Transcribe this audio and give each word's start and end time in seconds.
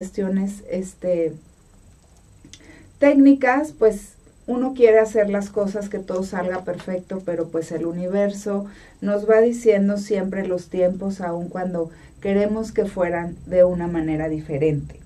cuestiones 0.00 0.62
este, 0.70 1.32
técnicas, 3.00 3.72
pues 3.76 4.12
uno 4.46 4.72
quiere 4.72 5.00
hacer 5.00 5.28
las 5.28 5.50
cosas 5.50 5.88
que 5.88 5.98
todo 5.98 6.22
salga 6.22 6.62
perfecto, 6.62 7.20
pero 7.26 7.48
pues 7.48 7.72
el 7.72 7.84
universo 7.84 8.66
nos 9.00 9.28
va 9.28 9.40
diciendo 9.40 9.98
siempre 9.98 10.46
los 10.46 10.68
tiempos, 10.68 11.20
aun 11.20 11.48
cuando 11.48 11.90
queremos 12.22 12.70
que 12.70 12.84
fueran 12.84 13.34
de 13.46 13.64
una 13.64 13.88
manera 13.88 14.28
diferente. 14.28 15.00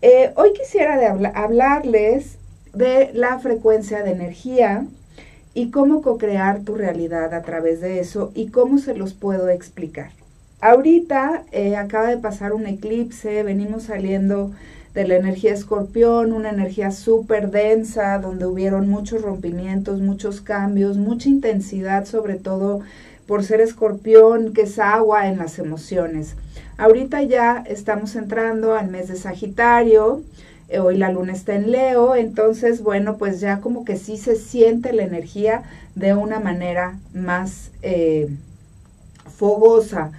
Eh, 0.00 0.30
hoy 0.36 0.52
quisiera 0.52 1.10
hablarles 1.34 2.36
de 2.72 3.10
la 3.12 3.40
frecuencia 3.40 4.04
de 4.04 4.12
energía 4.12 4.86
y 5.54 5.72
cómo 5.72 6.02
co-crear 6.02 6.60
tu 6.60 6.76
realidad 6.76 7.34
a 7.34 7.42
través 7.42 7.80
de 7.80 7.98
eso 7.98 8.30
y 8.36 8.50
cómo 8.50 8.78
se 8.78 8.94
los 8.94 9.12
puedo 9.12 9.48
explicar. 9.48 10.12
Ahorita 10.60 11.44
eh, 11.52 11.76
acaba 11.76 12.08
de 12.08 12.18
pasar 12.18 12.52
un 12.52 12.66
eclipse, 12.66 13.42
venimos 13.42 13.84
saliendo 13.84 14.52
de 14.92 15.08
la 15.08 15.16
energía 15.16 15.54
escorpión, 15.54 16.34
una 16.34 16.50
energía 16.50 16.90
súper 16.90 17.50
densa, 17.50 18.18
donde 18.18 18.44
hubieron 18.44 18.86
muchos 18.86 19.22
rompimientos, 19.22 20.00
muchos 20.00 20.42
cambios, 20.42 20.98
mucha 20.98 21.30
intensidad, 21.30 22.04
sobre 22.04 22.34
todo 22.34 22.80
por 23.26 23.42
ser 23.42 23.62
escorpión, 23.62 24.52
que 24.52 24.62
es 24.62 24.78
agua 24.78 25.28
en 25.28 25.38
las 25.38 25.58
emociones. 25.58 26.34
Ahorita 26.76 27.22
ya 27.22 27.64
estamos 27.66 28.14
entrando 28.14 28.74
al 28.74 28.88
mes 28.88 29.08
de 29.08 29.16
Sagitario, 29.16 30.22
eh, 30.68 30.78
hoy 30.78 30.98
la 30.98 31.10
luna 31.10 31.32
está 31.32 31.54
en 31.54 31.70
Leo, 31.70 32.16
entonces, 32.16 32.82
bueno, 32.82 33.16
pues 33.16 33.40
ya 33.40 33.60
como 33.60 33.86
que 33.86 33.96
sí 33.96 34.18
se 34.18 34.36
siente 34.36 34.92
la 34.92 35.04
energía 35.04 35.62
de 35.94 36.12
una 36.12 36.38
manera 36.38 36.98
más 37.14 37.70
eh, 37.80 38.28
fogosa 39.38 40.12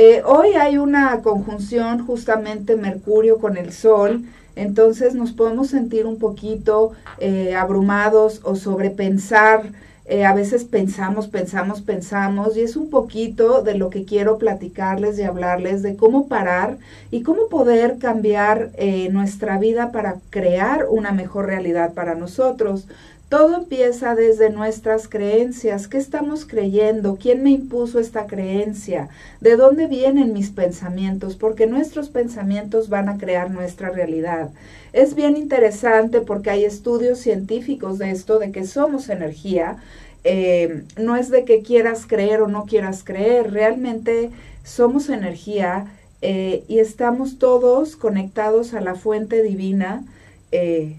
eh, 0.00 0.22
hoy 0.24 0.50
hay 0.50 0.78
una 0.78 1.22
conjunción 1.22 2.06
justamente 2.06 2.76
Mercurio 2.76 3.38
con 3.38 3.56
el 3.56 3.72
Sol, 3.72 4.22
entonces 4.54 5.14
nos 5.14 5.32
podemos 5.32 5.70
sentir 5.70 6.06
un 6.06 6.20
poquito 6.20 6.92
eh, 7.18 7.56
abrumados 7.56 8.40
o 8.44 8.54
sobrepensar. 8.54 9.72
Eh, 10.04 10.24
a 10.24 10.32
veces 10.34 10.62
pensamos, 10.62 11.26
pensamos, 11.26 11.82
pensamos 11.82 12.56
y 12.56 12.60
es 12.60 12.76
un 12.76 12.90
poquito 12.90 13.62
de 13.62 13.74
lo 13.74 13.90
que 13.90 14.04
quiero 14.04 14.38
platicarles 14.38 15.18
y 15.18 15.24
hablarles 15.24 15.82
de 15.82 15.96
cómo 15.96 16.28
parar 16.28 16.78
y 17.10 17.24
cómo 17.24 17.48
poder 17.48 17.98
cambiar 17.98 18.70
nuestra 19.10 19.58
vida 19.58 19.90
para 19.90 20.18
crear 20.30 20.86
una 20.88 21.10
mejor 21.10 21.46
realidad 21.46 21.92
para 21.94 22.14
nosotros. 22.14 22.86
Todo 23.28 23.56
empieza 23.56 24.14
desde 24.14 24.48
nuestras 24.48 25.06
creencias. 25.06 25.86
¿Qué 25.86 25.98
estamos 25.98 26.46
creyendo? 26.46 27.18
¿Quién 27.20 27.42
me 27.42 27.50
impuso 27.50 27.98
esta 27.98 28.26
creencia? 28.26 29.10
¿De 29.42 29.56
dónde 29.56 29.86
vienen 29.86 30.32
mis 30.32 30.48
pensamientos? 30.48 31.36
Porque 31.36 31.66
nuestros 31.66 32.08
pensamientos 32.08 32.88
van 32.88 33.10
a 33.10 33.18
crear 33.18 33.50
nuestra 33.50 33.90
realidad. 33.90 34.48
Es 34.94 35.14
bien 35.14 35.36
interesante 35.36 36.22
porque 36.22 36.48
hay 36.48 36.64
estudios 36.64 37.18
científicos 37.18 37.98
de 37.98 38.12
esto, 38.12 38.38
de 38.38 38.50
que 38.50 38.64
somos 38.64 39.10
energía. 39.10 39.76
Eh, 40.24 40.84
no 40.96 41.14
es 41.14 41.28
de 41.28 41.44
que 41.44 41.62
quieras 41.62 42.06
creer 42.06 42.40
o 42.40 42.48
no 42.48 42.64
quieras 42.64 43.04
creer, 43.04 43.52
realmente 43.52 44.30
somos 44.64 45.10
energía 45.10 45.86
eh, 46.22 46.64
y 46.66 46.78
estamos 46.78 47.38
todos 47.38 47.94
conectados 47.94 48.72
a 48.72 48.80
la 48.80 48.94
fuente 48.94 49.42
divina. 49.42 50.02
Eh, 50.50 50.96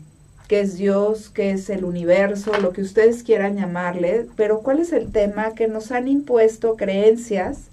qué 0.50 0.62
es 0.62 0.78
Dios, 0.78 1.30
qué 1.30 1.52
es 1.52 1.70
el 1.70 1.86
universo, 1.86 2.52
lo 2.60 2.74
que 2.74 2.82
ustedes 2.82 3.22
quieran 3.22 3.56
llamarle, 3.56 4.26
pero 4.36 4.62
cuál 4.62 4.80
es 4.80 4.92
el 4.92 5.12
tema 5.12 5.54
que 5.54 5.68
nos 5.68 5.92
han 5.92 6.08
impuesto 6.08 6.76
creencias 6.76 7.70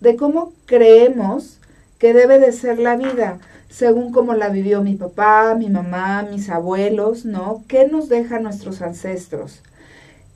de 0.00 0.16
cómo 0.16 0.52
creemos 0.66 1.58
que 1.98 2.12
debe 2.12 2.40
de 2.40 2.50
ser 2.50 2.80
la 2.80 2.96
vida, 2.96 3.38
según 3.70 4.10
cómo 4.10 4.34
la 4.34 4.48
vivió 4.48 4.82
mi 4.82 4.96
papá, 4.96 5.54
mi 5.54 5.68
mamá, 5.68 6.26
mis 6.28 6.50
abuelos, 6.50 7.24
¿no? 7.24 7.62
¿Qué 7.68 7.86
nos 7.86 8.08
dejan 8.08 8.42
nuestros 8.42 8.82
ancestros? 8.82 9.62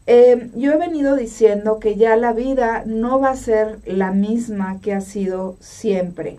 Eh, 0.06 0.50
yo 0.55 0.72
he 0.72 0.77
venido 0.77 1.16
diciendo 1.16 1.81
que 1.81 1.97
ya 1.97 2.16
la 2.16 2.32
vida 2.32 2.84
no 2.87 3.19
va 3.19 3.31
a 3.31 3.37
ser 3.37 3.78
la 3.87 4.12
misma 4.12 4.78
que 4.81 4.93
ha 4.93 5.00
sido 5.00 5.56
siempre. 5.59 6.38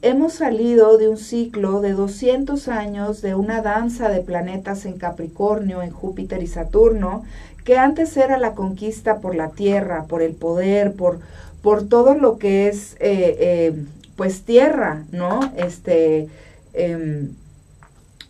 Hemos 0.00 0.34
salido 0.34 0.96
de 0.96 1.08
un 1.08 1.16
ciclo 1.16 1.80
de 1.80 1.92
200 1.92 2.68
años 2.68 3.20
de 3.20 3.34
una 3.34 3.62
danza 3.62 4.08
de 4.08 4.20
planetas 4.20 4.86
en 4.86 4.96
Capricornio, 4.96 5.82
en 5.82 5.90
Júpiter 5.90 6.40
y 6.40 6.46
Saturno, 6.46 7.24
que 7.64 7.78
antes 7.78 8.16
era 8.16 8.38
la 8.38 8.54
conquista 8.54 9.18
por 9.18 9.34
la 9.34 9.50
Tierra, 9.50 10.04
por 10.04 10.22
el 10.22 10.34
poder, 10.34 10.92
por, 10.92 11.18
por 11.62 11.88
todo 11.88 12.14
lo 12.14 12.38
que 12.38 12.68
es, 12.68 12.94
eh, 13.00 13.36
eh, 13.40 13.84
pues, 14.14 14.42
tierra, 14.42 15.04
¿no? 15.10 15.52
Este, 15.56 16.28
em, 16.74 17.30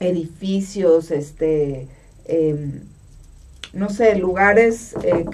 edificios, 0.00 1.10
este, 1.10 1.86
em, 2.24 2.80
no 3.74 3.90
sé, 3.90 4.16
lugares, 4.16 4.94
eh, 5.02 5.26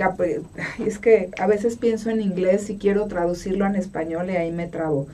es 0.84 0.98
que 0.98 1.30
a 1.38 1.46
veces 1.46 1.76
pienso 1.76 2.10
en 2.10 2.20
inglés 2.20 2.70
y 2.70 2.76
quiero 2.76 3.06
traducirlo 3.06 3.66
en 3.66 3.76
español 3.76 4.30
y 4.30 4.36
ahí 4.36 4.50
me 4.50 4.66
trabo 4.66 5.06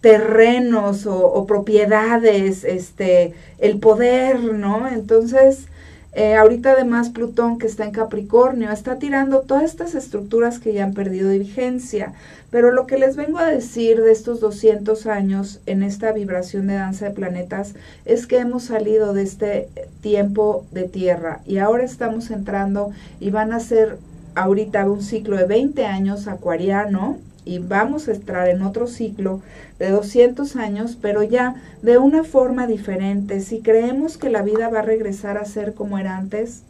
terrenos 0.00 1.06
o, 1.06 1.44
propiedades, 1.46 2.64
este, 2.64 3.34
el 3.58 3.78
poder, 3.78 4.42
¿no? 4.42 4.88
Entonces, 4.88 5.66
eh, 6.12 6.34
ahorita 6.34 6.72
además 6.72 7.10
Plutón 7.10 7.58
que 7.58 7.66
está 7.66 7.84
en 7.84 7.92
Capricornio 7.92 8.72
está 8.72 8.98
tirando 8.98 9.40
todas 9.40 9.64
estas 9.64 9.94
estructuras 9.94 10.58
que 10.58 10.72
ya 10.72 10.84
han 10.84 10.94
perdido 10.94 11.28
de 11.28 11.38
vigencia. 11.38 12.12
Pero 12.50 12.72
lo 12.72 12.86
que 12.86 12.98
les 12.98 13.14
vengo 13.14 13.38
a 13.38 13.46
decir 13.46 14.00
de 14.00 14.10
estos 14.10 14.40
200 14.40 15.06
años 15.06 15.60
en 15.66 15.82
esta 15.82 16.12
vibración 16.12 16.66
de 16.66 16.74
danza 16.74 17.06
de 17.06 17.14
planetas 17.14 17.74
es 18.06 18.26
que 18.26 18.38
hemos 18.38 18.64
salido 18.64 19.12
de 19.12 19.22
este 19.22 19.68
tiempo 20.00 20.64
de 20.72 20.84
tierra 20.84 21.40
y 21.46 21.58
ahora 21.58 21.84
estamos 21.84 22.30
entrando 22.30 22.90
y 23.20 23.30
van 23.30 23.52
a 23.52 23.60
ser 23.60 23.98
ahorita 24.34 24.88
un 24.88 25.02
ciclo 25.02 25.36
de 25.36 25.44
20 25.44 25.84
años 25.84 26.26
acuariano 26.26 27.18
y 27.48 27.58
vamos 27.58 28.08
a 28.08 28.12
entrar 28.12 28.48
en 28.48 28.62
otro 28.62 28.86
ciclo 28.86 29.40
de 29.78 29.90
200 29.90 30.54
años, 30.56 30.98
pero 31.00 31.22
ya 31.22 31.54
de 31.80 31.96
una 31.96 32.22
forma 32.22 32.66
diferente. 32.66 33.40
Si 33.40 33.60
creemos 33.60 34.18
que 34.18 34.28
la 34.28 34.42
vida 34.42 34.68
va 34.68 34.80
a 34.80 34.82
regresar 34.82 35.38
a 35.38 35.46
ser 35.46 35.72
como 35.72 35.98
era 35.98 36.18
antes, 36.18 36.62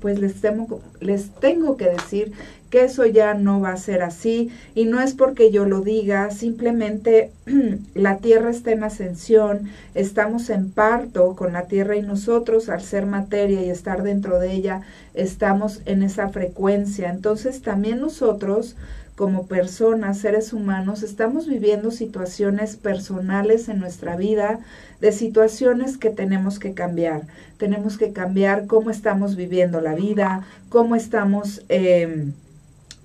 pues 0.00 0.18
les 0.18 0.42
tengo, 0.42 0.82
les 1.00 1.30
tengo 1.30 1.78
que 1.78 1.88
decir 1.88 2.32
que 2.68 2.84
eso 2.84 3.06
ya 3.06 3.32
no 3.34 3.60
va 3.60 3.70
a 3.72 3.76
ser 3.76 4.02
así 4.02 4.50
y 4.74 4.84
no 4.84 5.00
es 5.00 5.14
porque 5.14 5.50
yo 5.50 5.64
lo 5.64 5.80
diga, 5.80 6.30
simplemente 6.30 7.30
la 7.94 8.18
Tierra 8.18 8.50
está 8.50 8.72
en 8.72 8.84
ascensión, 8.84 9.70
estamos 9.94 10.50
en 10.50 10.70
parto 10.70 11.34
con 11.34 11.54
la 11.54 11.62
Tierra 11.62 11.96
y 11.96 12.02
nosotros 12.02 12.68
al 12.68 12.82
ser 12.82 13.06
materia 13.06 13.62
y 13.62 13.70
estar 13.70 14.02
dentro 14.02 14.38
de 14.38 14.52
ella 14.52 14.82
estamos 15.14 15.80
en 15.86 16.02
esa 16.02 16.28
frecuencia. 16.28 17.10
Entonces 17.10 17.62
también 17.62 18.00
nosotros 18.00 18.76
como 19.16 19.46
personas, 19.46 20.18
seres 20.18 20.52
humanos, 20.52 21.02
estamos 21.02 21.48
viviendo 21.48 21.90
situaciones 21.90 22.76
personales 22.76 23.68
en 23.70 23.80
nuestra 23.80 24.14
vida, 24.14 24.60
de 25.00 25.10
situaciones 25.10 25.96
que 25.96 26.10
tenemos 26.10 26.58
que 26.58 26.74
cambiar. 26.74 27.22
Tenemos 27.56 27.96
que 27.96 28.12
cambiar 28.12 28.66
cómo 28.66 28.90
estamos 28.90 29.34
viviendo 29.34 29.80
la 29.80 29.94
vida, 29.94 30.46
cómo 30.68 30.96
estamos 30.96 31.62
em, 31.70 32.34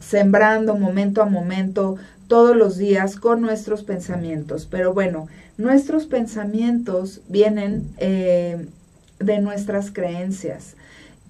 sembrando 0.02 0.76
momento 0.76 1.22
a 1.22 1.26
momento, 1.26 1.96
todos 2.28 2.58
los 2.58 2.78
días, 2.78 3.16
con 3.16 3.42
nuestros 3.42 3.84
pensamientos. 3.84 4.68
Pero 4.70 4.94
bueno, 4.94 5.28
nuestros 5.58 6.08
pensamientos 6.08 7.22
vienen 7.30 7.90
eh, 7.98 8.68
de 9.20 9.40
nuestras 9.40 9.92
creencias. 9.92 10.76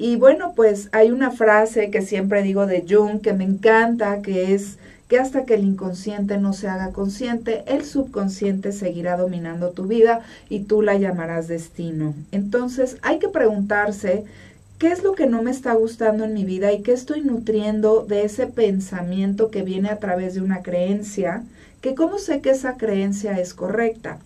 Y 0.04 0.16
bueno, 0.16 0.54
pues 0.56 0.90
hay 0.94 1.12
una 1.12 1.30
frase 1.30 1.92
que 1.92 2.02
siempre 2.02 2.42
digo 2.42 2.66
de 2.66 2.84
Jung 2.90 3.22
que 3.22 3.34
me 3.34 3.44
encanta, 3.44 4.24
que 4.24 4.56
es 4.56 4.80
que 5.08 5.20
hasta 5.20 5.46
que 5.46 5.54
el 5.54 5.64
inconsciente 5.64 6.40
no 6.40 6.54
se 6.54 6.68
haga 6.68 6.92
consciente, 6.92 7.64
el 7.68 7.86
subconsciente 7.86 8.72
seguirá 8.72 9.16
dominando 9.16 9.70
tu 9.70 9.86
vida 9.86 10.22
y 10.50 10.62
tú 10.62 10.82
la 10.82 10.96
llamarás 10.96 11.48
destino. 11.48 12.16
Entonces 12.32 12.98
hay 13.04 13.20
que 13.20 13.30
preguntarse 13.30 14.26
qué 14.80 14.92
es 14.92 15.04
lo 15.04 15.14
que 15.14 15.28
no 15.28 15.44
me 15.44 15.52
está 15.52 15.74
gustando 15.74 16.24
en 16.24 16.34
mi 16.34 16.46
vida 16.46 16.74
y 16.74 16.82
qué 16.82 16.94
estoy 16.94 17.22
nutriendo 17.22 18.04
de 18.04 18.24
ese 18.24 18.48
pensamiento 18.48 19.52
que 19.52 19.62
viene 19.62 19.90
a 19.90 20.00
través 20.00 20.34
de 20.34 20.42
una 20.42 20.64
creencia, 20.64 21.44
que 21.80 21.94
cómo 21.94 22.18
sé 22.18 22.42
que 22.42 22.50
esa 22.50 22.78
creencia 22.78 23.40
es 23.40 23.54
correcta. 23.54 24.18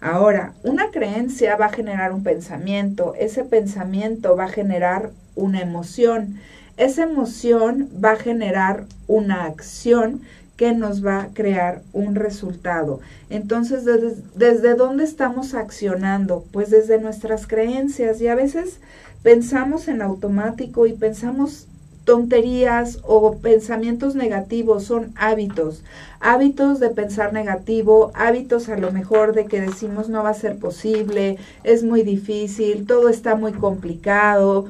Ahora, 0.00 0.52
una 0.62 0.92
creencia 0.92 1.56
va 1.56 1.66
a 1.66 1.72
generar 1.72 2.12
un 2.12 2.22
pensamiento, 2.22 3.14
ese 3.18 3.42
pensamiento 3.42 4.36
va 4.36 4.44
a 4.44 4.48
generar 4.48 5.10
una 5.34 5.60
emoción. 5.60 6.40
Esa 6.76 7.04
emoción 7.04 7.88
va 8.02 8.12
a 8.12 8.16
generar 8.16 8.86
una 9.06 9.44
acción 9.44 10.22
que 10.56 10.72
nos 10.72 11.04
va 11.04 11.22
a 11.22 11.28
crear 11.28 11.82
un 11.92 12.14
resultado. 12.14 13.00
Entonces, 13.28 13.84
¿desde, 13.84 14.16
¿desde, 14.36 14.74
dónde 14.74 15.04
estamos 15.04 15.54
accionando? 15.54 16.44
Pues 16.52 16.70
desde 16.70 17.00
nuestras 17.00 17.46
creencias 17.46 18.20
y 18.20 18.28
a 18.28 18.34
veces 18.34 18.78
pensamos 19.22 19.88
en 19.88 20.02
automático 20.02 20.86
y 20.86 20.92
pensamos 20.92 21.66
tonterías 22.04 22.98
o 23.02 23.38
pensamientos 23.38 24.14
negativos, 24.14 24.84
son 24.84 25.12
hábitos. 25.16 25.82
Hábitos 26.20 26.78
de 26.78 26.90
pensar 26.90 27.32
negativo, 27.32 28.12
hábitos 28.14 28.68
a 28.68 28.76
lo 28.76 28.92
mejor 28.92 29.34
de 29.34 29.46
que 29.46 29.60
decimos 29.60 30.08
no 30.08 30.22
va 30.22 30.30
a 30.30 30.34
ser 30.34 30.58
posible, 30.58 31.38
es 31.64 31.82
muy 31.82 32.02
difícil, 32.02 32.86
todo 32.86 33.08
está 33.08 33.34
muy 33.34 33.52
complicado. 33.52 34.66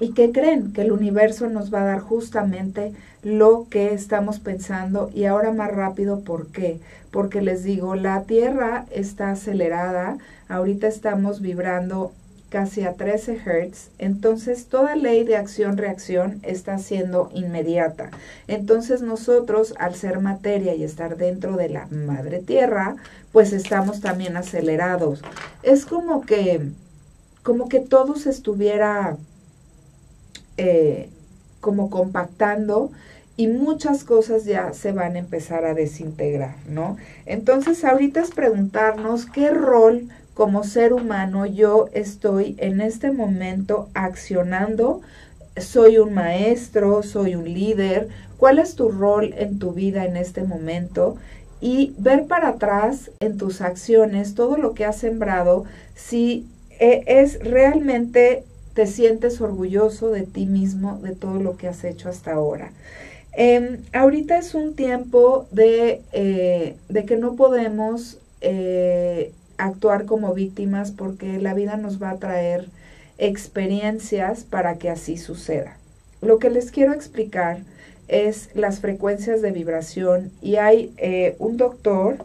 ¿Y 0.00 0.12
qué 0.14 0.32
creen? 0.32 0.72
Que 0.72 0.80
el 0.80 0.92
universo 0.92 1.48
nos 1.50 1.72
va 1.72 1.82
a 1.82 1.84
dar 1.84 2.00
justamente 2.00 2.94
lo 3.22 3.66
que 3.68 3.92
estamos 3.92 4.40
pensando 4.40 5.10
y 5.14 5.26
ahora 5.26 5.52
más 5.52 5.70
rápido, 5.70 6.20
¿por 6.20 6.46
qué? 6.46 6.80
Porque 7.10 7.42
les 7.42 7.64
digo, 7.64 7.94
la 7.96 8.22
Tierra 8.22 8.86
está 8.90 9.30
acelerada, 9.30 10.16
ahorita 10.48 10.88
estamos 10.88 11.42
vibrando 11.42 12.12
casi 12.48 12.82
a 12.82 12.94
13 12.94 13.36
Hz, 13.44 13.90
entonces 13.98 14.66
toda 14.66 14.96
ley 14.96 15.22
de 15.24 15.36
acción-reacción 15.36 16.40
está 16.42 16.78
siendo 16.78 17.30
inmediata. 17.34 18.10
Entonces 18.48 19.02
nosotros, 19.02 19.74
al 19.78 19.94
ser 19.94 20.18
materia 20.18 20.74
y 20.74 20.82
estar 20.82 21.18
dentro 21.18 21.56
de 21.56 21.68
la 21.68 21.86
madre 21.88 22.40
tierra, 22.40 22.96
pues 23.32 23.52
estamos 23.52 24.00
también 24.00 24.36
acelerados. 24.38 25.22
Es 25.62 25.84
como 25.84 26.22
que, 26.22 26.60
como 27.42 27.68
que 27.68 27.80
todo 27.80 28.14
estuviera 28.14 29.16
eh, 30.62 31.08
como 31.62 31.88
compactando 31.88 32.90
y 33.34 33.46
muchas 33.46 34.04
cosas 34.04 34.44
ya 34.44 34.74
se 34.74 34.92
van 34.92 35.16
a 35.16 35.18
empezar 35.18 35.64
a 35.64 35.72
desintegrar, 35.72 36.54
¿no? 36.68 36.98
Entonces 37.24 37.82
ahorita 37.82 38.20
es 38.20 38.30
preguntarnos 38.30 39.24
qué 39.24 39.48
rol 39.48 40.10
como 40.34 40.62
ser 40.62 40.92
humano 40.92 41.46
yo 41.46 41.88
estoy 41.94 42.56
en 42.58 42.82
este 42.82 43.10
momento 43.10 43.88
accionando, 43.94 45.00
soy 45.56 45.96
un 45.96 46.12
maestro, 46.12 47.02
soy 47.02 47.36
un 47.36 47.44
líder, 47.44 48.08
cuál 48.36 48.58
es 48.58 48.74
tu 48.74 48.90
rol 48.90 49.32
en 49.38 49.58
tu 49.58 49.72
vida 49.72 50.04
en 50.04 50.18
este 50.18 50.42
momento 50.42 51.16
y 51.62 51.94
ver 51.96 52.26
para 52.26 52.48
atrás 52.48 53.10
en 53.20 53.38
tus 53.38 53.62
acciones 53.62 54.34
todo 54.34 54.58
lo 54.58 54.74
que 54.74 54.84
has 54.84 54.98
sembrado, 54.98 55.64
si 55.94 56.46
e, 56.78 57.02
es 57.06 57.38
realmente 57.42 58.44
te 58.74 58.86
sientes 58.86 59.40
orgulloso 59.40 60.10
de 60.10 60.22
ti 60.22 60.46
mismo, 60.46 60.98
de 61.02 61.14
todo 61.14 61.40
lo 61.40 61.56
que 61.56 61.68
has 61.68 61.84
hecho 61.84 62.08
hasta 62.08 62.32
ahora. 62.32 62.72
Em, 63.32 63.78
ahorita 63.92 64.38
es 64.38 64.54
un 64.54 64.74
tiempo 64.74 65.46
de, 65.52 66.02
eh, 66.12 66.76
de 66.88 67.04
que 67.04 67.16
no 67.16 67.36
podemos 67.36 68.18
eh, 68.40 69.32
actuar 69.56 70.06
como 70.06 70.34
víctimas 70.34 70.90
porque 70.90 71.38
la 71.38 71.54
vida 71.54 71.76
nos 71.76 72.02
va 72.02 72.10
a 72.10 72.18
traer 72.18 72.68
experiencias 73.18 74.44
para 74.44 74.78
que 74.78 74.88
así 74.88 75.16
suceda. 75.16 75.76
Lo 76.22 76.38
que 76.38 76.50
les 76.50 76.70
quiero 76.70 76.92
explicar 76.92 77.58
es 78.08 78.50
las 78.54 78.80
frecuencias 78.80 79.42
de 79.42 79.52
vibración 79.52 80.32
y 80.42 80.56
hay 80.56 80.92
eh, 80.96 81.36
un 81.38 81.56
doctor, 81.56 82.16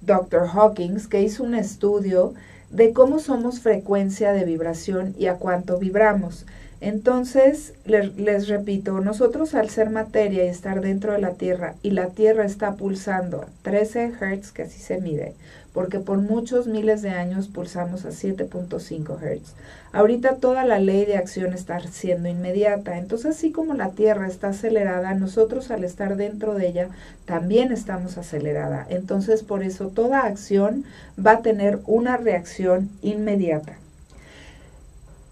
Dr. 0.00 0.48
Hawkins, 0.52 1.08
que 1.08 1.22
hizo 1.22 1.42
un 1.42 1.54
estudio 1.54 2.34
de 2.74 2.92
cómo 2.92 3.20
somos 3.20 3.60
frecuencia 3.60 4.32
de 4.32 4.44
vibración 4.44 5.14
y 5.16 5.26
a 5.26 5.36
cuánto 5.36 5.78
vibramos. 5.78 6.44
Entonces, 6.84 7.72
les, 7.86 8.46
repito, 8.46 9.00
nosotros 9.00 9.54
al 9.54 9.70
ser 9.70 9.88
materia 9.88 10.44
y 10.44 10.48
estar 10.48 10.82
dentro 10.82 11.14
de 11.14 11.18
la 11.18 11.30
Tierra 11.30 11.76
y 11.82 11.92
la 11.92 12.08
Tierra 12.08 12.44
está 12.44 12.74
pulsando 12.74 13.46
13 13.62 14.12
Hz, 14.20 14.52
que 14.52 14.64
así 14.64 14.80
se 14.80 15.00
mide, 15.00 15.32
porque 15.72 15.98
por 15.98 16.18
muchos 16.18 16.66
miles 16.66 17.00
de 17.00 17.08
años 17.08 17.48
pulsamos 17.48 18.04
a 18.04 18.10
7.5 18.10 19.16
Hz. 19.18 19.54
Ahorita 19.92 20.36
toda 20.36 20.66
la 20.66 20.78
ley 20.78 21.06
de 21.06 21.16
acción 21.16 21.54
está 21.54 21.80
siendo 21.80 22.28
inmediata, 22.28 22.98
entonces 22.98 23.34
así 23.34 23.50
como 23.50 23.72
la 23.72 23.92
Tierra 23.92 24.28
está 24.28 24.48
acelerada, 24.48 25.14
nosotros 25.14 25.70
al 25.70 25.84
estar 25.84 26.16
dentro 26.16 26.52
de 26.52 26.68
ella 26.68 26.88
también 27.24 27.72
estamos 27.72 28.18
acelerada. 28.18 28.86
Entonces 28.90 29.42
por 29.42 29.62
eso 29.62 29.88
toda 29.88 30.26
acción 30.26 30.84
va 31.18 31.30
a 31.30 31.40
tener 31.40 31.78
una 31.86 32.18
reacción 32.18 32.90
inmediata. 33.00 33.78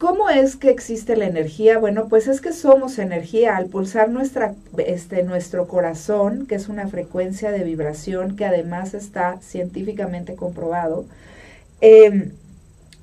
¿Cómo 0.02 0.28
es 0.28 0.56
que 0.56 0.68
existe 0.68 1.16
la 1.16 1.26
energía? 1.26 1.78
Bueno, 1.78 2.08
pues 2.08 2.26
es 2.26 2.40
que 2.40 2.52
somos 2.52 2.98
energía. 2.98 3.56
Al 3.56 3.66
pulsar 3.66 4.10
nuestra, 4.10 4.52
este, 4.76 5.22
nuestro 5.22 5.68
corazón, 5.68 6.46
que 6.48 6.56
es 6.56 6.68
una 6.68 6.88
frecuencia 6.88 7.52
de 7.52 7.62
vibración 7.62 8.34
que 8.34 8.44
además 8.44 8.94
está 8.94 9.38
científicamente 9.42 10.34
comprobado, 10.34 11.04
em, 11.80 12.32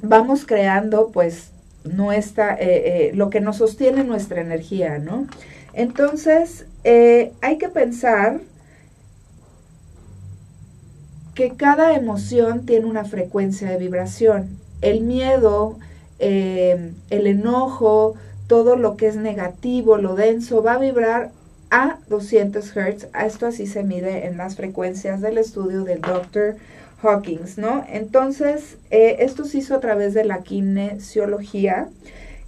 vamos 0.01 0.45
creando 0.45 1.09
pues 1.13 1.51
nuestra, 1.85 2.55
eh, 2.55 2.57
eh, 2.59 3.11
lo 3.13 3.29
que 3.29 3.39
nos 3.39 3.55
sostiene 3.55 4.03
nuestra 4.03 4.41
energía, 4.41 4.99
¿no? 4.99 5.25
Entonces, 5.71 6.65
eh, 6.83 7.31
hay 7.39 7.57
que 7.57 7.69
pensar 7.69 8.41
que 11.33 11.51
cada 11.51 11.95
emoción 11.95 12.65
tiene 12.65 12.87
una 12.87 13.05
frecuencia 13.05 13.69
de 13.69 13.77
vibración. 13.77 14.49
El 14.81 14.99
miedo, 14.99 15.77
eh, 16.19 16.91
el 17.09 17.27
enojo, 17.27 18.15
todo 18.47 18.75
lo 18.75 18.97
que 18.97 19.07
es 19.07 19.15
negativo, 19.15 19.97
lo 19.97 20.15
denso, 20.15 20.61
va 20.63 20.73
a 20.73 20.79
vibrar 20.79 21.31
a 21.71 21.99
200 22.09 22.65
Hz. 22.65 23.07
Esto 23.25 23.47
así 23.47 23.67
se 23.67 23.83
mide 23.83 24.25
en 24.25 24.37
las 24.37 24.55
frecuencias 24.55 25.21
del 25.21 25.37
estudio 25.37 25.83
del 25.83 26.01
Dr. 26.01 26.57
Hawkins, 27.01 27.57
¿no? 27.57 27.85
Entonces, 27.87 28.77
eh, 28.91 29.17
esto 29.19 29.45
se 29.45 29.59
hizo 29.59 29.75
a 29.75 29.79
través 29.79 30.13
de 30.13 30.25
la 30.25 30.39
kinesiología 30.39 31.87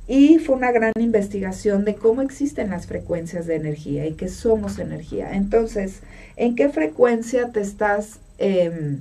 y 0.08 0.40
fue 0.40 0.56
una 0.56 0.72
gran 0.72 0.92
investigación 1.00 1.86
de 1.86 1.96
cómo 1.96 2.22
existen 2.22 2.72
las 2.72 2.88
frecuencias 2.88 3.46
de 3.46 3.56
energía 3.56 4.08
y 4.08 4.14
que 4.14 4.28
somos 4.28 4.80
energía. 4.80 5.34
Entonces, 5.34 6.00
¿en 6.36 6.56
qué 6.56 6.70
frecuencia 6.70 7.50
te 7.50 7.62
estás... 7.62 8.20
Eh, 8.40 8.98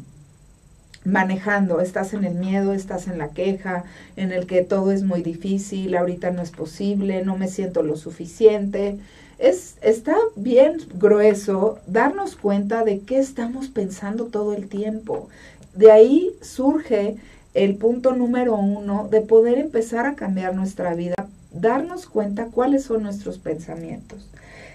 manejando, 1.05 1.81
estás 1.81 2.13
en 2.13 2.25
el 2.25 2.35
miedo, 2.35 2.73
estás 2.73 3.09
en 3.09 3.19
la 3.19 3.29
queja, 3.29 3.85
en 4.17 4.33
el 4.33 4.47
que 4.47 4.63
todo 4.63 4.93
es 4.93 5.03
muy 5.03 5.23
difícil, 5.23 5.97
ahorita 5.97 6.31
no 6.31 6.43
es 6.43 6.51
posible, 6.51 7.25
no 7.25 7.37
me 7.37 7.49
siento 7.49 7.83
lo 7.83 7.97
suficiente. 7.97 8.99
Es, 9.39 9.77
está 9.81 10.17
bien 10.37 10.77
grueso 10.95 11.79
darnos 11.87 12.37
cuenta 12.37 12.85
de 12.85 13.01
qué 13.01 13.19
estamos 13.19 13.69
pensando 13.69 14.27
todo 14.27 14.55
el 14.55 14.69
tiempo. 14.69 15.29
De 15.75 15.91
ahí 15.91 16.33
surge 16.43 17.17
el 17.55 17.77
punto 17.77 18.15
número 18.15 18.57
uno 18.57 19.09
de 19.11 19.23
poder 19.23 19.59
empezar 19.59 20.07
a 20.07 20.15
cambiar 20.15 20.55
nuestra 20.55 20.95
vida, 20.95 21.15
darnos 21.53 22.07
cuenta 22.07 22.47
cuáles 22.47 22.85
son 22.85 23.03
nuestros 23.03 23.39
pensamientos. 23.39 24.29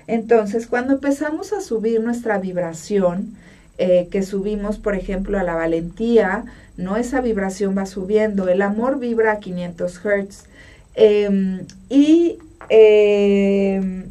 Entonces, 0.08 0.68
cuando 0.68 0.94
empezamos 0.94 1.54
a 1.54 1.62
subir 1.62 2.02
nuestra 2.02 2.38
vibración, 2.38 3.36
eh, 3.78 4.08
que 4.12 4.24
subimos, 4.24 4.78
por 4.78 4.96
ejemplo, 4.96 5.38
a 5.38 5.44
la 5.44 5.56
valentía, 5.56 6.46
¿no? 6.78 6.98
Esa 6.98 7.22
vibración 7.22 7.78
va 7.78 7.86
subiendo, 7.86 8.48
el 8.48 8.62
amor 8.62 9.00
vibra 9.00 9.34
a 9.34 9.40
500 9.40 10.00
Hz. 10.00 10.46
Em, 10.96 11.66
y 11.90 12.38
em, 12.70 14.06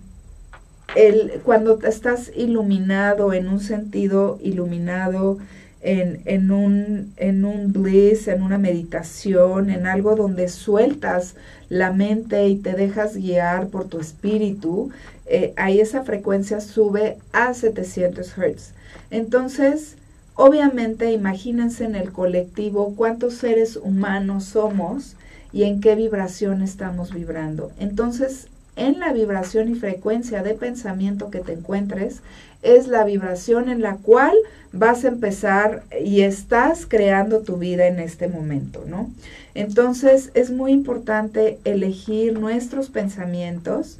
el, 0.94 1.40
cuando 1.44 1.78
estás 1.82 2.30
iluminado, 2.36 3.32
en 3.32 3.48
un 3.48 3.60
sentido 3.60 4.38
iluminado, 4.42 5.38
en, 5.80 6.22
en, 6.24 6.50
un, 6.50 7.12
en 7.16 7.44
un 7.44 7.72
bliss, 7.72 8.28
en 8.28 8.42
una 8.42 8.58
meditación, 8.58 9.70
en 9.70 9.86
algo 9.86 10.16
donde 10.16 10.48
sueltas 10.48 11.34
la 11.68 11.92
mente 11.92 12.48
y 12.48 12.56
te 12.56 12.72
dejas 12.72 13.16
guiar 13.16 13.68
por 13.68 13.86
tu 13.88 14.00
espíritu, 14.00 14.90
eh, 15.26 15.52
ahí 15.56 15.80
esa 15.80 16.02
frecuencia 16.02 16.60
sube 16.60 17.18
a 17.32 17.54
700 17.54 18.34
Hz. 18.36 18.72
Entonces, 19.10 19.96
obviamente, 20.34 21.12
imagínense 21.12 21.84
en 21.84 21.94
el 21.94 22.12
colectivo 22.12 22.94
cuántos 22.96 23.34
seres 23.34 23.76
humanos 23.76 24.44
somos 24.44 25.16
y 25.52 25.64
en 25.64 25.80
qué 25.80 25.94
vibración 25.94 26.62
estamos 26.62 27.12
vibrando. 27.12 27.70
Entonces, 27.78 28.48
en 28.76 28.98
la 28.98 29.12
vibración 29.12 29.68
y 29.70 29.76
frecuencia 29.76 30.42
de 30.42 30.54
pensamiento 30.54 31.30
que 31.30 31.40
te 31.40 31.52
encuentres, 31.52 32.20
es 32.62 32.88
la 32.88 33.04
vibración 33.04 33.68
en 33.68 33.82
la 33.82 33.96
cual 33.98 34.34
vas 34.72 35.04
a 35.04 35.08
empezar 35.08 35.84
y 36.02 36.22
estás 36.22 36.86
creando 36.86 37.40
tu 37.40 37.58
vida 37.58 37.86
en 37.86 38.00
este 38.00 38.26
momento, 38.26 38.82
¿no? 38.86 39.10
Entonces 39.54 40.30
es 40.34 40.50
muy 40.50 40.72
importante 40.72 41.58
elegir 41.64 42.38
nuestros 42.38 42.88
pensamientos. 42.88 43.98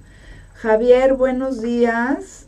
Javier, 0.54 1.14
buenos 1.14 1.62
días. 1.62 2.46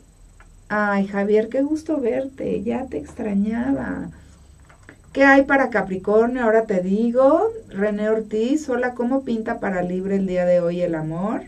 Ay, 0.69 1.07
Javier, 1.07 1.49
qué 1.49 1.63
gusto 1.63 2.01
verte, 2.01 2.63
ya 2.63 2.87
te 2.87 2.99
extrañaba. 2.99 4.11
¿Qué 5.13 5.23
hay 5.25 5.45
para 5.45 5.71
Capricornio? 5.71 6.43
Ahora 6.43 6.67
te 6.67 6.81
digo. 6.81 7.53
René 7.69 8.11
Ortiz, 8.11 8.69
hola, 8.69 8.95
¿cómo 8.95 9.25
pinta 9.25 9.61
para 9.61 9.83
libre 9.83 10.17
el 10.17 10.27
día 10.27 10.45
de 10.45 10.61
hoy 10.61 10.83
el 10.83 10.95
amor? 10.97 11.43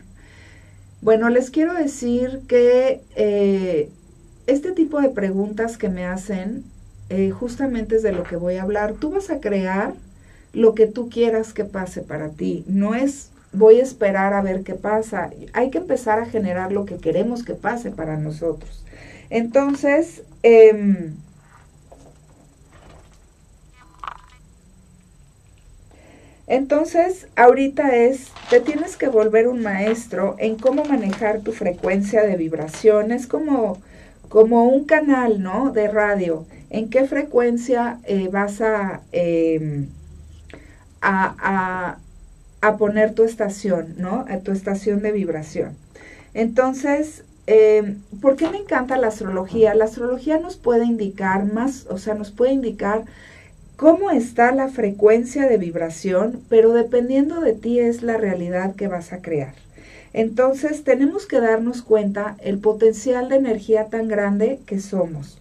Bueno, 1.01 1.29
les 1.29 1.49
quiero 1.51 1.73
decir 1.73 2.41
que 2.47 3.01
eh, 3.15 3.89
este 4.47 4.71
tipo 4.71 5.01
de 5.01 5.09
preguntas 5.09 5.77
que 5.77 5.89
me 5.89 6.05
hacen, 6.05 6.63
eh, 7.09 7.31
justamente 7.31 7.97
es 7.97 8.03
de 8.03 8.13
lo 8.13 8.23
que 8.23 8.37
voy 8.37 8.55
a 8.55 8.63
hablar. 8.63 8.93
Tú 8.93 9.11
vas 9.11 9.29
a 9.29 9.39
crear 9.41 9.93
lo 10.53 10.75
que 10.75 10.87
tú 10.87 11.09
quieras 11.09 11.53
que 11.53 11.65
pase 11.65 12.01
para 12.01 12.29
ti. 12.29 12.63
No 12.67 12.95
es 12.95 13.31
voy 13.51 13.79
a 13.79 13.83
esperar 13.83 14.33
a 14.33 14.41
ver 14.41 14.63
qué 14.63 14.75
pasa. 14.75 15.29
Hay 15.53 15.69
que 15.69 15.79
empezar 15.79 16.19
a 16.19 16.25
generar 16.25 16.71
lo 16.71 16.85
que 16.85 16.97
queremos 16.97 17.43
que 17.43 17.55
pase 17.55 17.91
para 17.91 18.17
nosotros. 18.17 18.85
Entonces, 19.29 20.23
em, 20.43 21.15
entonces, 26.47 27.27
ahorita 27.35 27.95
es, 27.95 28.31
te 28.49 28.59
tienes 28.59 28.97
que 28.97 29.07
volver 29.07 29.47
un 29.47 29.61
maestro 29.61 30.35
en 30.39 30.55
cómo 30.55 30.85
manejar 30.85 31.41
tu 31.41 31.51
frecuencia 31.51 32.23
de 32.23 32.35
vibración. 32.35 33.11
Es 33.11 33.27
como, 33.27 33.81
como 34.29 34.65
un 34.65 34.85
canal, 34.85 35.41
¿no? 35.41 35.71
De 35.71 35.87
radio. 35.87 36.45
¿En 36.69 36.89
qué 36.89 37.05
frecuencia 37.05 37.99
eh, 38.03 38.29
vas 38.31 38.61
em, 39.11 39.87
a, 41.01 41.35
a, 41.39 41.97
a, 42.61 42.77
poner 42.77 43.13
tu 43.13 43.23
estación, 43.23 43.95
¿no? 43.97 44.25
A 44.29 44.37
tu 44.39 44.51
estación 44.51 45.01
de 45.01 45.11
vibración. 45.11 45.75
Entonces, 46.33 47.23
eh, 47.47 47.95
¿por 48.21 48.35
qué 48.35 48.49
me 48.49 48.57
encanta 48.57 48.97
la 48.97 49.07
astrología? 49.07 49.73
La 49.73 49.85
astrología 49.85 50.37
nos 50.39 50.57
puede 50.57 50.85
indicar 50.85 51.51
más, 51.51 51.87
o 51.89 51.97
sea, 51.97 52.13
nos 52.13 52.31
puede 52.31 52.51
indicar 52.51 53.03
cómo 53.75 54.11
está 54.11 54.51
la 54.51 54.67
frecuencia 54.67 55.47
de 55.47 55.57
vibración, 55.57 56.41
pero 56.49 56.73
dependiendo 56.73 57.39
de 57.41 57.53
ti 57.53 57.79
es 57.79 58.03
la 58.03 58.17
realidad 58.17 58.75
que 58.75 58.87
vas 58.87 59.13
a 59.13 59.21
crear. 59.21 59.53
Entonces 60.13 60.83
tenemos 60.83 61.25
que 61.25 61.39
darnos 61.39 61.81
cuenta 61.81 62.35
el 62.41 62.59
potencial 62.59 63.29
de 63.29 63.37
energía 63.37 63.85
tan 63.85 64.07
grande 64.07 64.59
que 64.65 64.79
somos. 64.79 65.37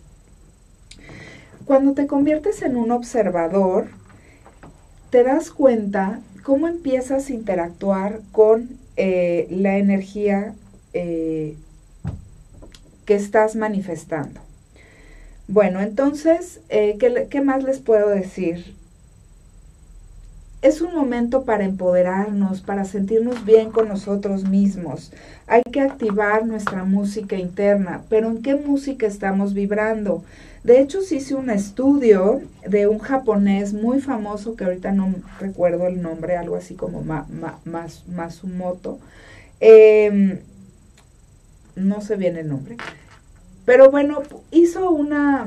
Cuando 1.64 1.92
te 1.92 2.06
conviertes 2.06 2.62
en 2.62 2.76
un 2.76 2.92
observador, 2.92 3.88
te 5.10 5.22
das 5.22 5.50
cuenta 5.50 6.20
cómo 6.48 6.66
empiezas 6.66 7.28
a 7.28 7.34
interactuar 7.34 8.22
con 8.32 8.70
eh, 8.96 9.48
la 9.50 9.76
energía 9.76 10.54
eh, 10.94 11.56
que 13.04 13.14
estás 13.16 13.54
manifestando. 13.54 14.40
Bueno, 15.46 15.82
entonces, 15.82 16.60
eh, 16.70 16.96
¿qué, 17.28 17.40
más 17.42 17.64
les 17.64 17.80
puedo 17.80 18.08
decir? 18.08 18.74
Es 20.60 20.80
un 20.80 20.92
momento 20.92 21.44
para 21.44 21.64
empoderarnos, 21.64 22.62
para 22.62 22.84
sentirnos 22.84 23.44
bien 23.44 23.70
con 23.70 23.86
nosotros 23.86 24.42
mismos. 24.42 25.12
Hay 25.46 25.62
que 25.62 25.80
activar 25.80 26.44
nuestra 26.46 26.82
música 26.84 27.36
interna, 27.36 28.02
pero 28.08 28.28
¿en 28.28 28.42
qué 28.42 28.56
música 28.56 29.06
estamos 29.06 29.54
vibrando? 29.54 30.24
De 30.64 30.80
hecho, 30.80 31.00
se 31.00 31.16
hice 31.16 31.36
un 31.36 31.50
estudio 31.50 32.42
de 32.66 32.88
un 32.88 32.98
japonés 32.98 33.72
muy 33.72 34.00
famoso, 34.00 34.56
que 34.56 34.64
ahorita 34.64 34.90
no 34.90 35.14
recuerdo 35.38 35.86
el 35.86 36.02
nombre, 36.02 36.36
algo 36.36 36.56
así 36.56 36.74
como 36.74 37.04
Masumoto. 38.04 38.98
Eh, 39.60 40.42
no 41.76 42.00
sé 42.00 42.16
bien 42.16 42.36
el 42.36 42.48
nombre, 42.48 42.76
pero 43.64 43.90
bueno, 43.92 44.22
hizo 44.50 44.90
una, 44.90 45.46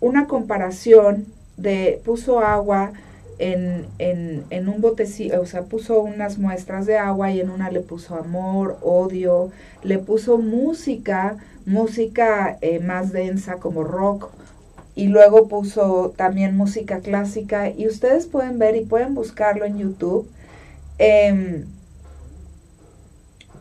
una 0.00 0.26
comparación 0.26 1.24
de, 1.56 2.02
puso 2.04 2.40
agua 2.40 2.92
en, 3.38 3.86
en, 3.98 4.68
un 4.68 4.80
botecito, 4.80 5.40
o 5.40 5.46
sea, 5.46 5.64
puso 5.64 6.00
unas 6.00 6.38
muestras 6.38 6.86
de 6.86 6.96
agua 6.96 7.30
y 7.30 7.40
en 7.40 7.50
una 7.50 7.70
le 7.70 7.80
puso 7.80 8.16
amor, 8.16 8.78
odio, 8.82 9.50
le 9.82 9.98
puso 9.98 10.38
música, 10.38 11.36
música 11.66 12.58
eh, 12.60 12.80
más 12.80 13.12
densa 13.12 13.56
como 13.56 13.84
rock, 13.84 14.30
y 14.94 15.08
luego 15.08 15.48
puso 15.48 16.14
también 16.16 16.56
música 16.56 17.00
clásica, 17.00 17.68
y 17.68 17.86
ustedes 17.86 18.26
pueden 18.26 18.58
ver 18.58 18.76
y 18.76 18.84
pueden 18.84 19.14
buscarlo 19.14 19.64
en 19.66 19.78
YouTube. 19.78 20.28
Em, 20.98 21.66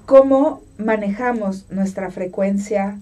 cómo 0.05 0.61
manejamos 0.77 1.69
nuestra 1.69 2.11
frecuencia 2.11 2.97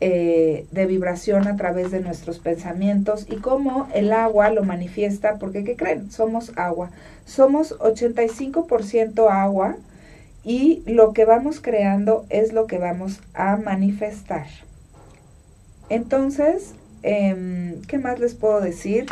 eh, 0.00 0.66
de 0.70 0.86
vibración 0.86 1.48
a 1.48 1.56
través 1.56 1.90
de 1.90 2.00
nuestros 2.00 2.38
pensamientos 2.38 3.26
y 3.28 3.36
cómo 3.36 3.88
el 3.94 4.12
agua 4.12 4.50
lo 4.50 4.62
manifiesta, 4.62 5.38
porque 5.38 5.64
¿qué 5.64 5.74
creen? 5.74 6.12
Somos 6.12 6.52
agua. 6.56 6.90
Somos 7.26 7.76
85% 7.80 9.28
agua 9.28 9.76
y 10.44 10.82
lo 10.86 11.12
que 11.12 11.24
vamos 11.24 11.60
creando 11.60 12.24
es 12.30 12.52
lo 12.52 12.66
que 12.68 12.78
vamos 12.78 13.20
a 13.34 13.56
manifestar. 13.56 14.46
Entonces, 15.88 16.74
em, 17.02 17.82
¿qué 17.82 17.98
más 17.98 18.20
les 18.20 18.34
puedo 18.34 18.60
decir? 18.60 19.06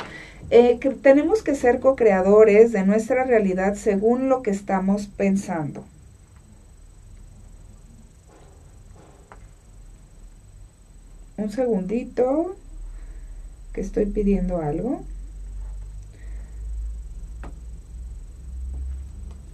Eh, 0.50 0.78
que 0.78 0.90
tenemos 0.90 1.42
que 1.42 1.56
ser 1.56 1.80
co-creadores 1.80 2.70
de 2.70 2.84
nuestra 2.84 3.24
realidad 3.24 3.74
según 3.74 4.28
lo 4.28 4.42
que 4.42 4.52
estamos 4.52 5.08
pensando. 5.08 5.84
Un 11.36 11.50
segundito 11.50 12.56
que 13.72 13.80
estoy 13.80 14.06
pidiendo 14.06 14.60
algo. 14.60 15.02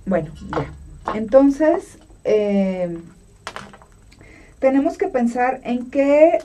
Bueno, 0.06 0.32
ya. 0.50 1.14
Entonces, 1.14 1.98
eh, 2.24 2.98
tenemos 4.58 4.96
que 4.96 5.08
pensar 5.08 5.60
en 5.64 5.90
qué, 5.90 6.38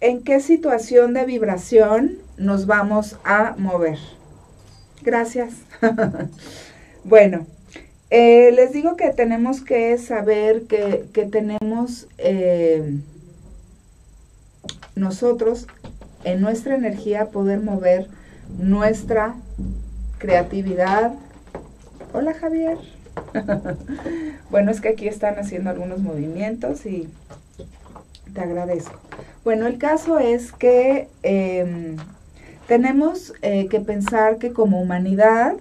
en 0.00 0.22
qué 0.22 0.40
situación 0.40 1.14
de 1.14 1.24
vibración 1.24 2.18
nos 2.36 2.66
vamos 2.66 3.18
a 3.24 3.54
mover. 3.56 3.98
Gracias. 5.02 5.54
bueno, 7.04 7.46
eh, 8.10 8.52
les 8.52 8.72
digo 8.72 8.96
que 8.96 9.10
tenemos 9.10 9.62
que 9.62 9.96
saber 9.96 10.64
que, 10.64 11.08
tenemos... 11.30 12.06
Eh, 12.18 12.98
nosotros 14.94 15.66
en 16.24 16.40
nuestra 16.40 16.74
energía 16.74 17.26
poder 17.26 17.60
mover 17.60 18.08
nuestra 18.58 19.34
creatividad. 20.18 21.14
Hola 22.12 22.34
Javier. 22.34 22.78
bueno, 24.50 24.70
es 24.70 24.80
que 24.80 24.90
aquí 24.90 25.08
están 25.08 25.38
haciendo 25.38 25.70
algunos 25.70 26.00
movimientos 26.00 26.86
y 26.86 27.08
te 28.32 28.40
agradezco. 28.40 28.98
Bueno, 29.44 29.66
el 29.66 29.78
caso 29.78 30.18
es 30.18 30.52
que 30.52 31.08
em, 31.22 31.96
tenemos 32.68 33.32
eh, 33.42 33.68
que 33.68 33.80
pensar 33.80 34.38
que 34.38 34.52
como 34.52 34.80
humanidad, 34.80 35.54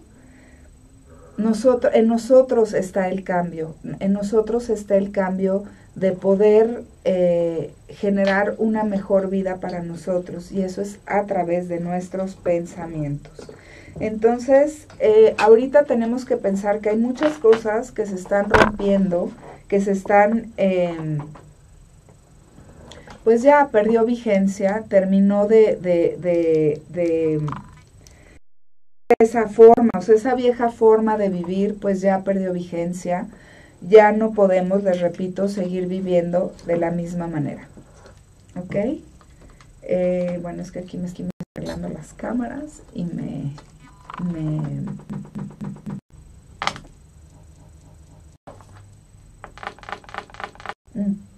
nosotros, 1.37 1.93
en 1.95 2.07
nosotros 2.07 2.73
está 2.73 3.07
el 3.07 3.23
cambio, 3.23 3.75
en 3.99 4.11
nosotros 4.11 4.69
está 4.69 4.95
el 4.95 5.11
cambio 5.11 5.63
de 5.99 6.13
poder 6.13 6.83
eh, 7.03 7.73
generar 7.89 8.55
una 8.57 8.83
mejor 8.83 9.29
vida 9.29 9.57
para 9.57 9.81
nosotros 9.81 10.51
y 10.51 10.61
eso 10.61 10.81
es 10.81 10.99
a 11.05 11.25
través 11.25 11.67
de 11.67 11.79
nuestros 11.79 12.35
pensamientos. 12.35 13.51
Entonces, 13.99 14.87
eh, 14.99 15.35
ahorita 15.37 15.83
tenemos 15.83 16.23
que 16.23 16.37
pensar 16.37 16.79
que 16.79 16.89
hay 16.89 16.97
muchas 16.97 17.37
cosas 17.37 17.91
que 17.91 18.05
se 18.05 18.15
están 18.15 18.49
rompiendo, 18.49 19.29
que 19.67 19.81
se 19.81 19.91
están, 19.91 20.53
em, 20.55 21.19
pues 23.25 23.41
ya 23.41 23.67
perdió 23.71 24.05
vigencia, 24.05 24.85
terminó 24.87 25.47
de, 25.47 25.75
de, 25.75 26.17
de, 26.19 26.81
de 26.93 27.41
esa 29.19 29.49
forma, 29.49 29.89
o 29.97 30.01
sea, 30.01 30.15
esa 30.15 30.33
vieja 30.33 30.69
forma 30.69 31.17
de 31.17 31.27
vivir, 31.27 31.77
pues 31.81 31.99
ya 31.99 32.23
perdió 32.23 32.53
vigencia 32.53 33.27
ya 33.81 34.11
no 34.11 34.33
podemos, 34.33 34.83
les 34.83 34.99
repito, 34.99 35.47
seguir 35.47 35.87
viviendo 35.87 36.53
de 36.65 36.77
la 36.77 36.91
misma 36.91 37.27
manera. 37.27 37.67
¿Ok? 38.55 38.75
Eh, 39.83 40.39
bueno, 40.41 40.61
es 40.61 40.71
que 40.71 40.79
aquí 40.79 40.97
me 40.97 41.07
estoy 41.07 41.29
arreglando 41.55 41.89
las 41.89 42.13
cámaras 42.13 42.81
y 42.93 43.05
me... 43.05 43.53
me 44.23 44.41
mm. 50.93 51.29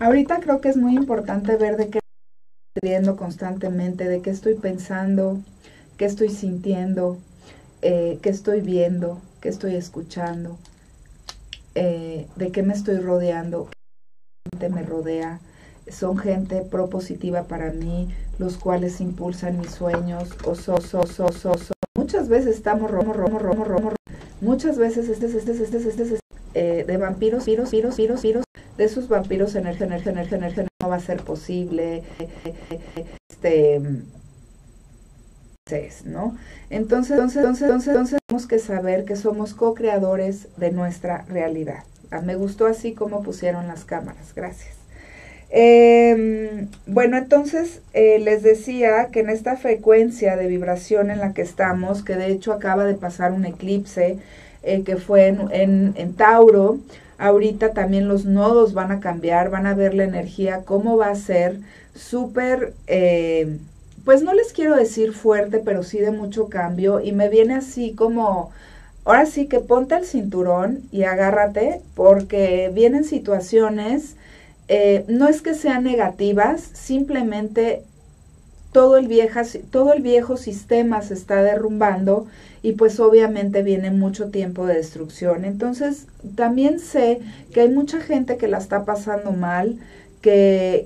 Ahorita 0.00 0.40
creo 0.40 0.60
que 0.60 0.68
es 0.68 0.76
muy 0.76 0.94
importante 0.94 1.56
ver 1.56 1.76
de 1.76 1.90
qué 1.90 1.98
estoy 1.98 2.90
viendo 2.90 3.16
constantemente, 3.16 4.08
de 4.08 4.22
qué 4.22 4.30
estoy 4.30 4.54
pensando, 4.54 5.40
qué 5.96 6.04
estoy 6.04 6.28
sintiendo, 6.28 7.18
eh, 7.82 8.18
qué 8.22 8.30
estoy 8.30 8.60
viendo, 8.60 9.20
qué 9.40 9.48
estoy 9.48 9.76
escuchando, 9.76 10.58
eh, 11.74 12.26
de 12.36 12.50
qué 12.50 12.62
me 12.62 12.74
estoy 12.74 12.98
rodeando, 12.98 13.66
qué 13.66 14.50
gente 14.50 14.74
me 14.74 14.82
rodea. 14.82 15.40
Son 15.90 16.18
gente 16.18 16.60
propositiva 16.62 17.44
para 17.44 17.72
mí, 17.72 18.14
los 18.38 18.58
cuales 18.58 19.00
impulsan 19.00 19.58
mis 19.58 19.70
sueños, 19.70 20.30
o 20.44 20.54
so, 20.54 20.80
so, 20.80 21.06
so, 21.06 21.30
so, 21.30 21.52
Muchas 21.96 22.28
veces 22.28 22.56
estamos 22.56 22.90
romo, 22.90 23.12
romo, 23.12 23.38
romo, 23.38 23.64
romo, 23.64 23.92
Muchas 24.40 24.78
veces 24.78 25.08
este, 25.08 25.26
este, 25.26 25.52
este, 25.52 25.64
este, 25.64 25.76
este, 25.88 26.02
este 26.02 26.18
eh, 26.54 26.84
de 26.86 26.96
vampiros, 26.96 27.44
virus, 27.44 27.70
virus, 27.70 27.96
virus, 27.96 28.22
virus, 28.22 28.44
de 28.76 28.84
esos 28.84 29.08
vampiros 29.08 29.54
energía, 29.54 29.86
energía, 29.86 30.12
energía, 30.12 30.38
energía, 30.38 30.68
no 30.80 30.88
va 30.88 30.96
a 30.96 31.00
ser 31.00 31.22
posible. 31.22 32.02
Este 33.28 33.80
¿no? 36.04 36.36
Entonces, 36.70 37.12
entonces, 37.12 37.36
entonces, 37.38 37.88
entonces 37.88 38.20
tenemos 38.26 38.46
que 38.46 38.58
saber 38.58 39.04
que 39.04 39.16
somos 39.16 39.54
co-creadores 39.54 40.48
de 40.56 40.70
nuestra 40.70 41.24
realidad. 41.28 41.84
Ah, 42.10 42.20
me 42.20 42.36
gustó 42.36 42.66
así 42.66 42.92
como 42.92 43.22
pusieron 43.22 43.68
las 43.68 43.84
cámaras, 43.84 44.34
gracias. 44.34 44.78
Em, 45.50 46.68
bueno, 46.86 47.16
entonces 47.16 47.80
eh, 47.94 48.18
les 48.18 48.42
decía 48.42 49.08
que 49.10 49.20
en 49.20 49.30
esta 49.30 49.56
frecuencia 49.56 50.36
de 50.36 50.46
vibración 50.46 51.10
en 51.10 51.20
la 51.20 51.32
que 51.32 51.42
estamos, 51.42 52.04
que 52.04 52.16
de 52.16 52.30
hecho 52.30 52.52
acaba 52.52 52.84
de 52.84 52.94
pasar 52.94 53.32
un 53.32 53.46
eclipse 53.46 54.18
eh, 54.62 54.82
que 54.84 54.96
fue 54.96 55.28
en, 55.28 55.94
en, 55.96 56.12
Tauro, 56.14 56.78
ahorita 57.16 57.72
también 57.72 58.08
los 58.08 58.26
nodos 58.26 58.74
van 58.74 58.92
a 58.92 59.00
cambiar, 59.00 59.50
van 59.50 59.66
a 59.66 59.74
ver 59.74 59.94
la 59.94 60.04
energía, 60.04 60.62
cómo 60.64 60.96
va 60.98 61.08
a 61.08 61.14
ser 61.14 61.60
súper, 61.94 62.74
eh, 62.86 63.58
pues 64.08 64.22
no 64.22 64.32
les 64.32 64.54
quiero 64.54 64.74
decir 64.74 65.12
fuerte, 65.12 65.58
pero 65.62 65.82
sí 65.82 65.98
de 65.98 66.12
mucho 66.12 66.48
cambio 66.48 66.98
y 66.98 67.12
me 67.12 67.28
viene 67.28 67.56
así 67.56 67.92
como... 67.92 68.52
Ahora 69.04 69.26
sí 69.26 69.48
que 69.48 69.60
ponte 69.60 69.96
el 69.96 70.06
cinturón 70.06 70.80
y 70.90 71.02
agárrate 71.02 71.82
porque 71.94 72.70
vienen 72.72 73.04
situaciones 73.04 74.16
eh, 74.68 75.04
no 75.08 75.28
es 75.28 75.42
que 75.42 75.52
sean 75.52 75.84
negativas, 75.84 76.70
simplemente 76.72 77.82
todo 78.72 78.96
el, 78.96 79.10
todo 79.70 79.92
el 79.92 80.00
viejo 80.00 80.38
sistema 80.38 81.02
se 81.02 81.12
está 81.12 81.42
derrumbando 81.42 82.28
y 82.62 82.72
pues 82.72 83.00
obviamente 83.00 83.62
viene 83.62 83.90
mucho 83.90 84.30
tiempo 84.30 84.64
de 84.64 84.76
destrucción. 84.76 85.44
Entonces 85.44 86.06
también 86.34 86.80
sé 86.80 87.20
que 87.52 87.60
hay 87.60 87.68
mucha 87.68 88.00
gente 88.00 88.38
que 88.38 88.48
la 88.48 88.56
está 88.56 88.86
pasando 88.86 89.32
mal, 89.32 89.78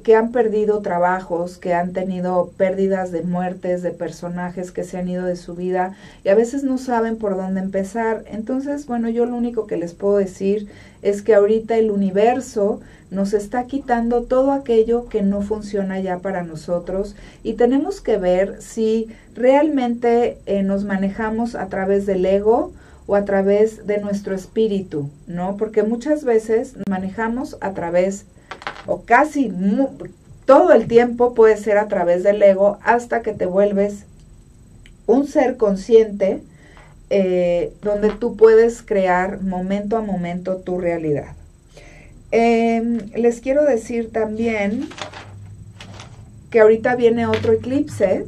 que, 0.05 0.15
han 0.17 0.31
perdido 0.31 0.81
trabajos, 0.83 1.59
que 1.59 1.75
han 1.75 1.93
tenido 1.93 2.51
pérdidas 2.57 3.11
de 3.11 3.23
muertes, 3.23 3.83
de 3.83 3.91
personajes 3.91 4.71
que 4.71 4.85
se 4.85 4.99
han 4.99 5.09
ido 5.09 5.25
de 5.25 5.37
su 5.37 5.55
vida 5.55 5.95
y 6.23 6.29
a 6.29 6.35
veces 6.35 6.63
no 6.63 6.79
saben 6.79 7.17
por 7.17 7.37
dónde 7.37 7.61
empezar. 7.61 8.25
Entonces, 8.31 8.87
bueno, 8.87 9.09
yo 9.09 9.27
lo 9.27 9.37
único 9.37 9.67
que 9.67 9.77
les 9.77 9.95
puedo 9.95 10.19
decir 10.19 10.69
es 11.03 11.23
que 11.23 11.35
ahorita 11.35 11.77
el 11.77 11.91
universo 11.91 12.81
nos 13.11 13.35
está 13.35 13.67
quitando 13.67 14.23
todo 14.23 14.53
aquello 14.53 15.09
que 15.09 15.23
no 15.23 15.43
funciona 15.43 15.99
ya 16.01 16.19
para 16.19 16.45
nosotros 16.45 17.17
y 17.43 17.55
tenemos 17.55 18.01
que 18.01 18.17
ver 18.17 18.63
si 18.63 19.09
realmente 19.35 20.39
eh, 20.47 20.63
nos 20.63 20.85
manejamos 20.85 21.55
a 21.57 21.67
través 21.67 22.07
del 22.07 22.25
ego 22.25 22.73
o 23.07 23.17
a 23.17 23.25
través 23.25 23.87
de 23.87 23.99
nuestro 23.99 24.35
espíritu, 24.35 25.11
¿no? 25.27 25.57
Porque 25.57 25.83
muchas 25.83 26.25
veces 26.25 26.77
manejamos 26.89 27.59
a 27.61 27.73
través 27.73 28.25
o 28.87 29.03
casi 29.03 29.53
todo 30.45 30.73
el 30.73 30.87
tiempo 30.89 31.35
puede 31.35 31.57
ser 31.57 31.79
a 31.79 31.89
través 31.89 32.23
del 32.23 32.43
ego 32.43 32.79
hasta 32.83 33.23
que 33.23 33.33
te 33.33 33.47
vuelves 33.47 34.05
un 35.07 35.27
ser 35.27 35.57
consciente 35.57 36.41
eh, 37.11 37.73
donde 37.83 38.11
tú 38.11 38.37
puedes 38.37 38.83
crear 38.83 39.43
momento 39.43 39.97
a 39.97 40.01
momento 40.01 40.57
tu 40.57 40.81
realidad. 40.81 41.35
Em, 42.31 43.11
les 43.15 43.41
quiero 43.41 43.65
decir 43.65 44.11
también 44.11 44.89
que 46.51 46.61
ahorita 46.61 46.97
viene 46.97 47.27
otro 47.27 47.53
eclipse, 47.53 48.25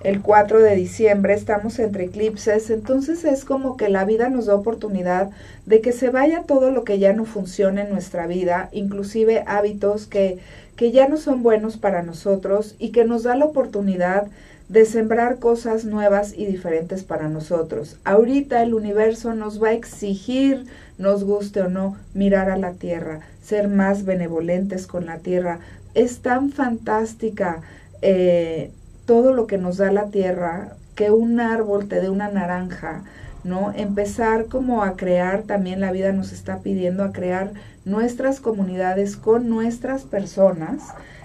el 0.00 0.22
4 0.22 0.60
de 0.60 0.76
diciembre, 0.76 1.34
estamos 1.34 1.78
entre 1.78 2.04
eclipses, 2.04 2.70
entonces 2.70 3.24
es 3.24 3.44
como 3.44 3.76
que 3.76 3.88
la 3.88 4.04
vida 4.04 4.28
nos 4.28 4.46
da 4.46 4.54
oportunidad 4.54 5.30
de 5.66 5.80
que 5.80 5.92
se 5.92 6.10
vaya 6.10 6.44
todo 6.44 6.70
lo 6.70 6.84
que 6.84 6.98
ya 6.98 7.12
no 7.12 7.24
funciona 7.24 7.82
en 7.82 7.90
nuestra 7.90 8.26
vida, 8.26 8.68
inclusive 8.72 9.42
hábitos 9.46 10.06
que, 10.06 10.38
que 10.76 10.92
ya 10.92 11.08
no 11.08 11.16
son 11.16 11.42
buenos 11.42 11.76
para 11.76 12.02
nosotros 12.02 12.76
y 12.78 12.90
que 12.90 13.04
nos 13.04 13.24
da 13.24 13.34
la 13.34 13.46
oportunidad 13.46 14.28
de 14.68 14.84
sembrar 14.84 15.38
cosas 15.38 15.84
nuevas 15.84 16.34
y 16.36 16.46
diferentes 16.46 17.02
para 17.02 17.28
nosotros. 17.28 17.96
Ahorita 18.04 18.62
el 18.62 18.74
universo 18.74 19.34
nos 19.34 19.62
va 19.62 19.68
a 19.68 19.72
exigir, 19.72 20.66
nos 20.98 21.24
guste 21.24 21.62
o 21.62 21.68
no, 21.68 21.96
mirar 22.14 22.50
a 22.50 22.58
la 22.58 22.72
tierra, 22.72 23.20
ser 23.42 23.68
más 23.68 24.04
benevolentes 24.04 24.86
con 24.86 25.06
la 25.06 25.18
tierra. 25.18 25.58
Es 25.94 26.18
tan 26.20 26.50
fantástica 26.50 27.62
eh, 28.02 28.70
todo 29.08 29.32
lo 29.32 29.46
que 29.46 29.56
nos 29.56 29.78
da 29.78 29.90
la 29.90 30.08
tierra 30.08 30.76
que 30.94 31.10
un 31.10 31.40
árbol 31.40 31.88
te 31.88 31.98
dé 31.98 32.10
una 32.10 32.28
naranja, 32.28 33.04
¿no? 33.42 33.72
Empezar 33.74 34.44
como 34.46 34.84
a 34.84 34.96
crear, 34.96 35.44
también 35.44 35.80
la 35.80 35.92
vida 35.92 36.12
nos 36.12 36.30
está 36.30 36.58
pidiendo 36.58 37.02
a 37.02 37.12
crear 37.12 37.52
nuestras 37.86 38.38
comunidades 38.38 39.16
con 39.16 39.48
nuestras 39.48 40.02
personas 40.02 40.82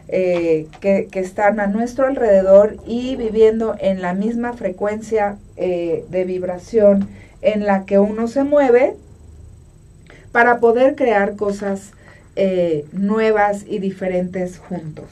eh, 0.07 0.67
que, 0.79 1.09
están 1.15 1.59
a 1.59 1.67
nuestro 1.67 2.07
alrededor 2.07 2.77
y 2.87 3.17
viviendo 3.17 3.75
en 3.77 4.01
la 4.01 4.13
misma 4.13 4.53
frecuencia 4.53 5.35
eh, 5.57 6.05
de 6.09 6.23
vibración 6.23 7.09
en 7.41 7.65
la 7.65 7.83
que 7.83 7.99
uno 7.99 8.29
se 8.29 8.45
mueve 8.45 8.95
para 10.31 10.61
poder 10.61 10.95
crear 10.95 11.35
cosas 11.35 11.91
eh, 12.37 12.85
nuevas 12.93 13.65
y 13.67 13.79
diferentes 13.79 14.57
juntos. 14.57 15.07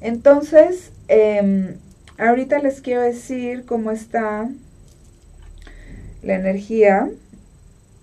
Entonces, 0.00 0.90
em, 1.06 1.76
ahorita 2.18 2.58
les 2.58 2.80
quiero 2.80 3.02
decir 3.02 3.64
cómo 3.64 3.90
está 3.90 4.48
la 6.22 6.34
energía. 6.34 7.08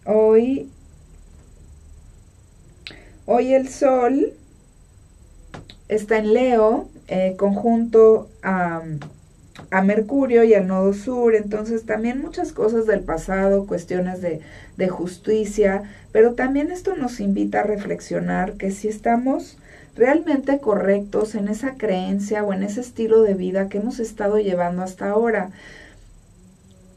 Hoy, 0.05 0.69
hoy 3.25 3.53
el 3.53 3.67
sol 3.67 4.33
está 5.89 6.17
en 6.17 6.33
Leo, 6.33 6.89
eh, 7.07 7.35
conjunto 7.37 8.29
a, 8.41 8.81
a, 9.69 9.81
Mercurio 9.83 10.43
y 10.43 10.53
al 10.53 10.67
nodo 10.67 10.93
sur, 10.93 11.35
entonces 11.35 11.85
también 11.85 12.21
muchas 12.21 12.53
cosas 12.53 12.87
del 12.87 13.01
pasado, 13.01 13.67
cuestiones 13.67 14.21
de, 14.21 14.41
de 14.77 14.89
justicia, 14.89 15.83
pero 16.11 16.33
también 16.33 16.71
esto 16.71 16.95
nos 16.95 17.19
invita 17.19 17.59
a 17.59 17.63
reflexionar 17.63 18.53
que 18.53 18.71
si 18.71 18.87
estamos 18.87 19.57
realmente 19.95 20.59
correctos 20.59 21.35
en 21.35 21.47
esa 21.47 21.75
creencia 21.75 22.43
o 22.43 22.53
en 22.53 22.63
ese 22.63 22.81
estilo 22.81 23.21
de 23.21 23.33
vida 23.33 23.69
que 23.69 23.77
hemos 23.77 23.99
estado 23.99 24.37
llevando 24.37 24.83
hasta 24.83 25.09
ahora. 25.09 25.51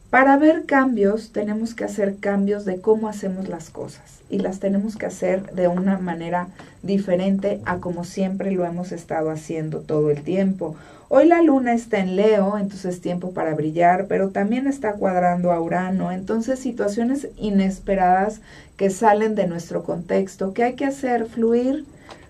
Para 0.09 0.37
ver 0.37 0.65
cambios 0.65 1.31
tenemos 1.31 1.75
que 1.75 1.83
hacer 1.83 2.17
cambios 2.19 2.65
de 2.65 2.81
cómo 2.81 3.07
hacemos 3.07 3.47
las 3.47 3.69
cosas 3.69 4.21
y 4.29 4.39
las 4.39 4.59
tenemos 4.59 4.95
que 4.95 5.05
hacer 5.05 5.51
de 5.51 5.67
una 5.67 5.99
manera 5.99 6.47
diferente 6.81 7.61
a 7.65 7.77
como 7.77 8.03
siempre 8.03 8.51
lo 8.51 8.65
hemos 8.65 8.91
estado 8.91 9.29
haciendo 9.29 9.81
todo 9.81 10.09
el 10.09 10.23
tiempo. 10.23 10.75
Hoy 11.09 11.27
la 11.27 11.41
luna 11.41 11.73
está 11.73 11.99
en 11.99 12.15
Leo, 12.15 12.57
entonces 12.57 12.95
es 12.95 13.01
tiempo 13.01 13.31
para 13.31 13.55
brillar, 13.55 14.07
pero 14.07 14.29
también 14.29 14.67
está 14.67 14.93
cuadrando 14.93 15.51
a 15.51 15.59
Urano, 15.59 16.11
entonces 16.11 16.59
situaciones 16.59 17.29
inesperadas 17.37 18.41
que 18.77 18.89
salen 18.89 19.35
de 19.35 19.47
nuestro 19.47 19.83
contexto, 19.83 20.53
que 20.53 20.63
hay 20.63 20.73
que 20.73 20.85
hacer 20.85 21.25
fluir 21.25 21.85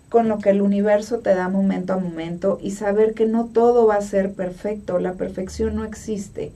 con 0.10 0.28
lo 0.28 0.40
que 0.40 0.50
el 0.50 0.62
universo 0.62 1.20
te 1.20 1.36
da 1.36 1.50
momento 1.50 1.94
a 1.94 1.98
momento 1.98 2.60
y 2.62 2.72
saber 2.72 3.14
que 3.14 3.26
no 3.26 3.46
todo 3.46 3.88
va 3.88 3.96
a 3.96 4.02
ser 4.02 4.34
perfecto, 4.34 5.00
la 5.00 5.14
perfección 5.14 5.76
no 5.76 5.86
existe. 5.86 6.52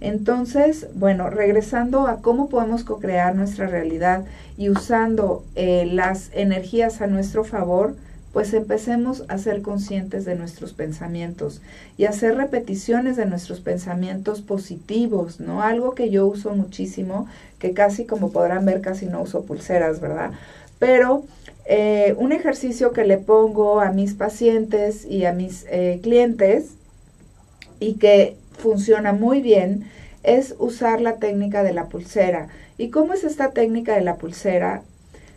Entonces, 0.00 0.88
bueno, 0.94 1.30
regresando 1.30 2.06
a 2.06 2.20
cómo 2.20 2.48
podemos 2.48 2.84
co-crear 2.84 3.34
nuestra 3.34 3.66
realidad 3.66 4.24
y 4.58 4.68
usando 4.68 5.44
eh, 5.54 5.88
las 5.90 6.30
energías 6.34 7.00
a 7.00 7.06
nuestro 7.06 7.44
favor, 7.44 7.94
pues 8.32 8.52
empecemos 8.52 9.24
a 9.28 9.38
ser 9.38 9.62
conscientes 9.62 10.26
de 10.26 10.34
nuestros 10.34 10.74
pensamientos 10.74 11.62
y 11.96 12.04
hacer 12.04 12.36
repeticiones 12.36 13.16
de 13.16 13.24
nuestros 13.24 13.60
pensamientos 13.60 14.42
positivos, 14.42 15.40
¿no? 15.40 15.62
Algo 15.62 15.94
que 15.94 16.10
yo 16.10 16.26
uso 16.26 16.54
muchísimo, 16.54 17.26
que 17.58 17.72
casi 17.72 18.04
como 18.04 18.32
podrán 18.32 18.66
ver, 18.66 18.82
casi 18.82 19.06
no 19.06 19.22
uso 19.22 19.44
pulseras, 19.44 20.00
¿verdad? 20.00 20.32
Pero 20.78 21.24
eh, 21.68 22.14
un 22.18 22.32
ejercicio 22.32 22.92
que 22.92 23.04
le 23.04 23.18
pongo 23.18 23.80
a 23.80 23.90
mis 23.90 24.14
pacientes 24.14 25.04
y 25.04 25.24
a 25.24 25.32
mis 25.32 25.66
eh, 25.68 25.98
clientes 26.02 26.74
y 27.80 27.94
que 27.94 28.36
funciona 28.56 29.12
muy 29.12 29.42
bien 29.42 29.90
es 30.22 30.54
usar 30.58 31.00
la 31.00 31.16
técnica 31.16 31.62
de 31.62 31.72
la 31.72 31.86
pulsera. 31.86 32.48
¿Y 32.78 32.90
cómo 32.90 33.14
es 33.14 33.24
esta 33.24 33.50
técnica 33.50 33.94
de 33.94 34.02
la 34.02 34.16
pulsera? 34.16 34.82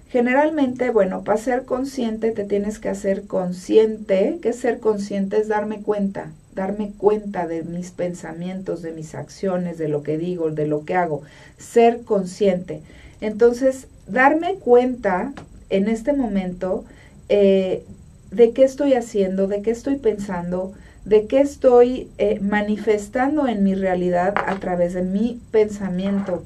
Generalmente, 0.09 0.89
bueno, 0.89 1.23
para 1.23 1.37
ser 1.37 1.65
consciente 1.65 2.31
te 2.31 2.43
tienes 2.43 2.79
que 2.79 2.89
hacer 2.89 3.25
consciente. 3.25 4.39
que 4.41 4.53
ser 4.53 4.79
consciente? 4.79 5.37
Es 5.37 5.47
darme 5.47 5.81
cuenta, 5.81 6.31
darme 6.53 6.91
cuenta 6.97 7.47
de 7.47 7.63
mis 7.63 7.91
pensamientos, 7.91 8.81
de 8.81 8.91
mis 8.91 9.15
acciones, 9.15 9.77
de 9.77 9.87
lo 9.87 10.03
que 10.03 10.17
digo, 10.17 10.51
de 10.51 10.67
lo 10.67 10.85
que 10.85 10.95
hago. 10.95 11.21
Ser 11.57 12.01
consciente. 12.01 12.81
Entonces, 13.21 13.87
darme 14.07 14.55
cuenta 14.55 15.33
en 15.69 15.87
este 15.87 16.13
momento 16.13 16.85
eh, 17.29 17.83
de 18.31 18.51
qué 18.51 18.63
estoy 18.63 18.93
haciendo, 18.93 19.47
de 19.47 19.61
qué 19.61 19.71
estoy 19.71 19.95
pensando, 19.95 20.73
de 21.05 21.25
qué 21.27 21.41
estoy 21.41 22.09
eh, 22.17 22.39
manifestando 22.41 23.47
en 23.47 23.63
mi 23.63 23.73
realidad 23.75 24.35
a 24.45 24.55
través 24.59 24.93
de 24.93 25.01
mi 25.01 25.39
pensamiento. 25.51 26.43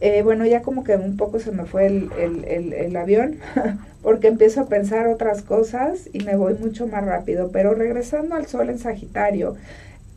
Eh, 0.00 0.22
bueno, 0.22 0.46
ya 0.46 0.62
como 0.62 0.84
que 0.84 0.96
un 0.96 1.16
poco 1.16 1.40
se 1.40 1.52
me 1.52 1.64
fue 1.64 1.86
el, 1.86 2.96
avión, 2.96 3.38
porque 4.02 4.28
empiezo 4.28 4.62
a 4.62 4.68
pensar 4.68 5.08
otras 5.08 5.42
cosas 5.42 6.08
y 6.12 6.20
me 6.20 6.36
voy 6.36 6.54
mucho 6.54 6.86
más 6.86 7.04
rápido. 7.04 7.50
Pero 7.52 7.74
regresando 7.74 8.34
al 8.34 8.46
sol 8.46 8.70
en 8.70 8.78
Sagitario, 8.78 9.56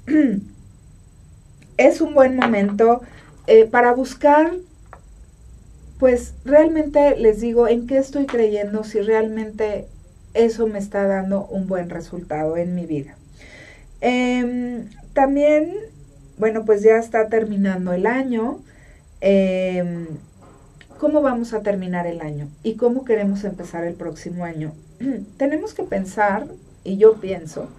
es 1.78 2.02
un 2.02 2.14
buen 2.14 2.36
momento 2.36 3.02
para 3.72 3.94
buscar, 3.94 4.54
pues 6.04 6.34
realmente 6.44 7.16
les 7.16 7.40
digo 7.40 7.66
en 7.70 7.88
qué 7.88 7.98
estoy 7.98 8.26
creyendo, 8.26 8.84
si 8.84 9.00
realmente 9.00 9.88
eso 10.34 10.68
me 10.68 10.78
está 10.78 11.08
dando 11.08 11.46
un 11.46 11.66
buen 11.66 11.90
resultado 11.90 12.58
en 12.58 12.76
mi 12.76 12.86
vida. 12.86 13.16
Em, 14.02 14.90
también, 15.14 15.74
bueno, 16.38 16.66
pues 16.66 16.84
ya 16.84 16.98
está 16.98 17.30
terminando 17.30 17.94
el 17.94 18.06
año. 18.06 18.60
Em, 19.22 20.08
¿Cómo 20.98 21.22
vamos 21.22 21.54
a 21.54 21.62
terminar 21.62 22.06
el 22.06 22.20
año? 22.20 22.50
¿Y 22.64 22.76
cómo 22.76 23.06
queremos 23.06 23.46
empezar 23.46 23.86
el 23.86 23.94
próximo 23.94 24.44
año? 24.44 24.74
Tenemos 25.38 25.74
que 25.74 25.84
pensar, 25.84 26.48
y 26.84 26.98
yo 26.98 27.22
pienso, 27.22 27.70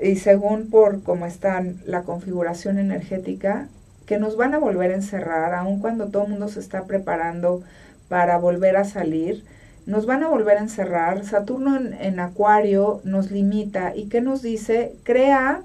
y 0.00 0.16
según 0.16 0.70
por 0.70 1.02
cómo 1.02 1.26
está 1.26 1.62
la 1.84 2.04
configuración 2.04 2.78
energética, 2.78 3.68
que 4.06 4.18
nos 4.18 4.36
van 4.36 4.54
a 4.54 4.58
volver 4.58 4.90
a 4.90 4.96
encerrar, 4.96 5.54
aun 5.54 5.80
cuando 5.80 6.08
todo 6.08 6.24
el 6.24 6.30
mundo 6.30 6.48
se 6.48 6.60
está 6.60 6.84
preparando 6.84 7.62
para 8.08 8.38
volver 8.38 8.76
a 8.76 8.84
salir, 8.84 9.44
nos 9.86 10.06
van 10.06 10.22
a 10.22 10.28
volver 10.28 10.58
a 10.58 10.62
encerrar. 10.62 11.24
Saturno 11.24 11.76
en, 11.76 12.20
Acuario 12.20 13.00
nos 13.04 13.30
limita. 13.30 13.96
Y 13.96 14.06
que 14.08 14.20
nos 14.20 14.42
dice, 14.42 14.92
crea 15.02 15.62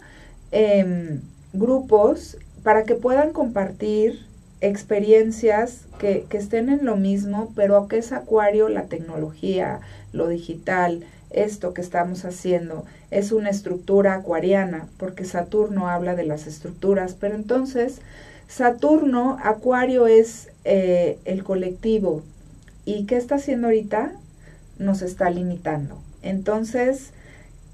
em, 0.52 1.22
grupos 1.54 2.38
para 2.64 2.84
que 2.84 2.96
puedan 2.96 3.32
compartir 3.32 4.26
experiencias 4.62 5.82
que, 6.00 6.26
estén 6.32 6.70
en 6.70 6.86
lo 6.86 6.96
mismo, 6.96 7.52
pero 7.56 7.88
que 7.88 7.98
es 7.98 8.12
Acuario, 8.12 8.70
la 8.70 8.84
tecnología, 8.84 9.80
lo 10.14 10.28
digital, 10.28 11.04
esto 11.30 11.74
que 11.74 11.82
estamos 11.82 12.26
haciendo, 12.26 12.86
es 13.12 13.32
una 13.32 13.50
estructura 13.50 14.16
acuariana, 14.16 14.88
porque 14.98 15.26
Saturno 15.26 15.90
habla 15.90 16.16
de 16.16 16.26
las 16.26 16.48
estructuras, 16.48 17.16
pero 17.20 17.36
entonces 17.36 18.02
Saturno, 18.48 19.38
Acuario 19.44 20.08
es 20.08 20.50
eh, 20.64 21.20
el 21.26 21.44
colectivo, 21.44 22.24
¿y 22.86 23.06
qué 23.06 23.18
está 23.18 23.36
haciendo 23.36 23.68
ahorita? 23.68 24.12
Nos 24.80 25.02
está 25.02 25.30
limitando. 25.30 26.00
Entonces, 26.22 27.12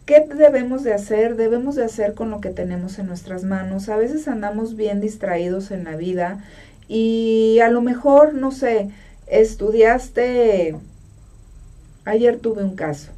¿Qué 0.05 0.19
debemos 0.19 0.83
de 0.83 0.93
hacer? 0.93 1.38
Debemos 1.38 1.75
de 1.75 1.86
hacer 1.86 2.13
con 2.13 2.29
lo 2.29 2.41
que 2.41 2.49
tenemos 2.49 2.99
en 2.99 3.07
nuestras 3.07 3.45
manos. 3.45 3.88
A 3.88 3.95
veces 3.95 4.27
andamos 4.27 4.75
bien 4.75 4.99
distraídos 4.99 5.71
en 5.71 5.86
la 5.86 5.95
vida 5.95 6.43
y 6.89 7.59
a 7.63 7.69
lo 7.69 7.81
mejor, 7.81 8.33
no 8.33 8.51
sé, 8.51 8.89
estudiaste, 9.27 10.75
ayer 12.03 12.39
tuve 12.39 12.65
un 12.65 12.75
caso, 12.75 13.12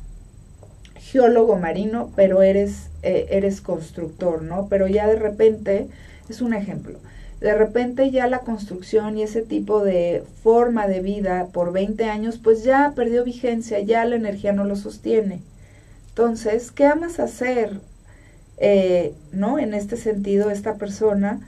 geólogo 0.95 1.55
marino, 1.55 2.11
pero 2.15 2.43
eres, 2.43 2.89
eh, 3.01 3.27
eres 3.31 3.61
constructor, 3.61 4.43
¿no? 4.43 4.67
Pero 4.69 4.87
ya 4.87 5.07
de 5.07 5.15
repente, 5.15 5.87
es 6.29 6.41
un 6.41 6.53
ejemplo, 6.53 6.99
de 7.45 7.53
repente 7.53 8.09
ya 8.09 8.25
la 8.25 8.39
construcción 8.39 9.19
y 9.19 9.21
ese 9.21 9.43
tipo 9.43 9.83
de 9.83 10.23
forma 10.41 10.87
de 10.87 10.99
vida 10.99 11.49
por 11.53 11.71
20 11.71 12.05
años, 12.05 12.39
pues 12.43 12.63
ya 12.63 12.93
perdió 12.95 13.23
vigencia, 13.23 13.79
ya 13.81 14.03
la 14.03 14.15
energía 14.15 14.51
no 14.51 14.63
lo 14.63 14.75
sostiene. 14.75 15.41
Entonces, 16.09 16.71
¿qué 16.71 16.87
amas 16.87 17.19
hacer? 17.19 17.81
Eh, 18.57 19.13
¿No? 19.31 19.59
En 19.59 19.75
este 19.75 19.95
sentido, 19.95 20.49
esta 20.49 20.77
persona, 20.77 21.39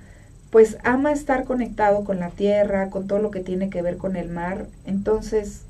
pues 0.52 0.78
ama 0.84 1.12
estar 1.12 1.46
conectado 1.46 2.04
con 2.04 2.20
la 2.20 2.30
tierra, 2.30 2.92
con 2.92 3.08
todo 3.08 3.18
lo 3.18 3.32
que 3.32 3.40
tiene 3.40 3.72
que 3.72 3.82
ver 3.82 3.98
con 3.98 4.18
el 4.18 4.30
mar. 4.30 4.68
Entonces, 4.86 5.64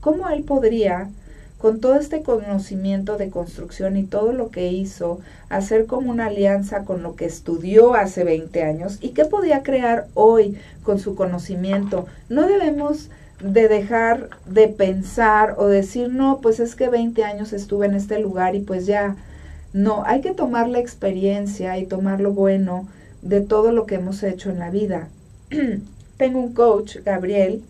¿cómo 0.00 0.28
él 0.28 0.42
podría, 0.42 1.08
con 1.58 1.80
todo 1.80 1.96
este 1.96 2.22
conocimiento 2.22 3.16
de 3.16 3.30
construcción 3.30 3.96
y 3.96 4.04
todo 4.04 4.32
lo 4.32 4.50
que 4.50 4.70
hizo, 4.70 5.20
hacer 5.48 5.86
como 5.86 6.10
una 6.10 6.26
alianza 6.26 6.84
con 6.84 7.02
lo 7.02 7.16
que 7.16 7.24
estudió 7.24 7.94
hace 7.94 8.24
20 8.24 8.62
años 8.62 8.98
y 9.00 9.10
qué 9.10 9.24
podía 9.24 9.62
crear 9.62 10.06
hoy 10.14 10.58
con 10.82 10.98
su 10.98 11.14
conocimiento? 11.14 12.06
No 12.28 12.46
debemos 12.46 13.08
de 13.40 13.68
dejar 13.68 14.30
de 14.46 14.68
pensar 14.68 15.54
o 15.58 15.66
decir, 15.66 16.10
no, 16.10 16.40
pues 16.40 16.60
es 16.60 16.74
que 16.74 16.88
20 16.88 17.24
años 17.24 17.52
estuve 17.52 17.86
en 17.86 17.94
este 17.94 18.18
lugar 18.18 18.54
y 18.54 18.60
pues 18.60 18.86
ya, 18.86 19.16
no, 19.72 20.04
hay 20.04 20.20
que 20.20 20.32
tomar 20.32 20.68
la 20.68 20.78
experiencia 20.78 21.78
y 21.78 21.86
tomar 21.86 22.20
lo 22.20 22.32
bueno 22.32 22.88
de 23.22 23.40
todo 23.40 23.72
lo 23.72 23.86
que 23.86 23.96
hemos 23.96 24.22
hecho 24.22 24.50
en 24.50 24.58
la 24.58 24.70
vida. 24.70 25.08
Tengo 26.16 26.38
un 26.38 26.54
coach, 26.54 26.98
Gabriel, 27.04 27.62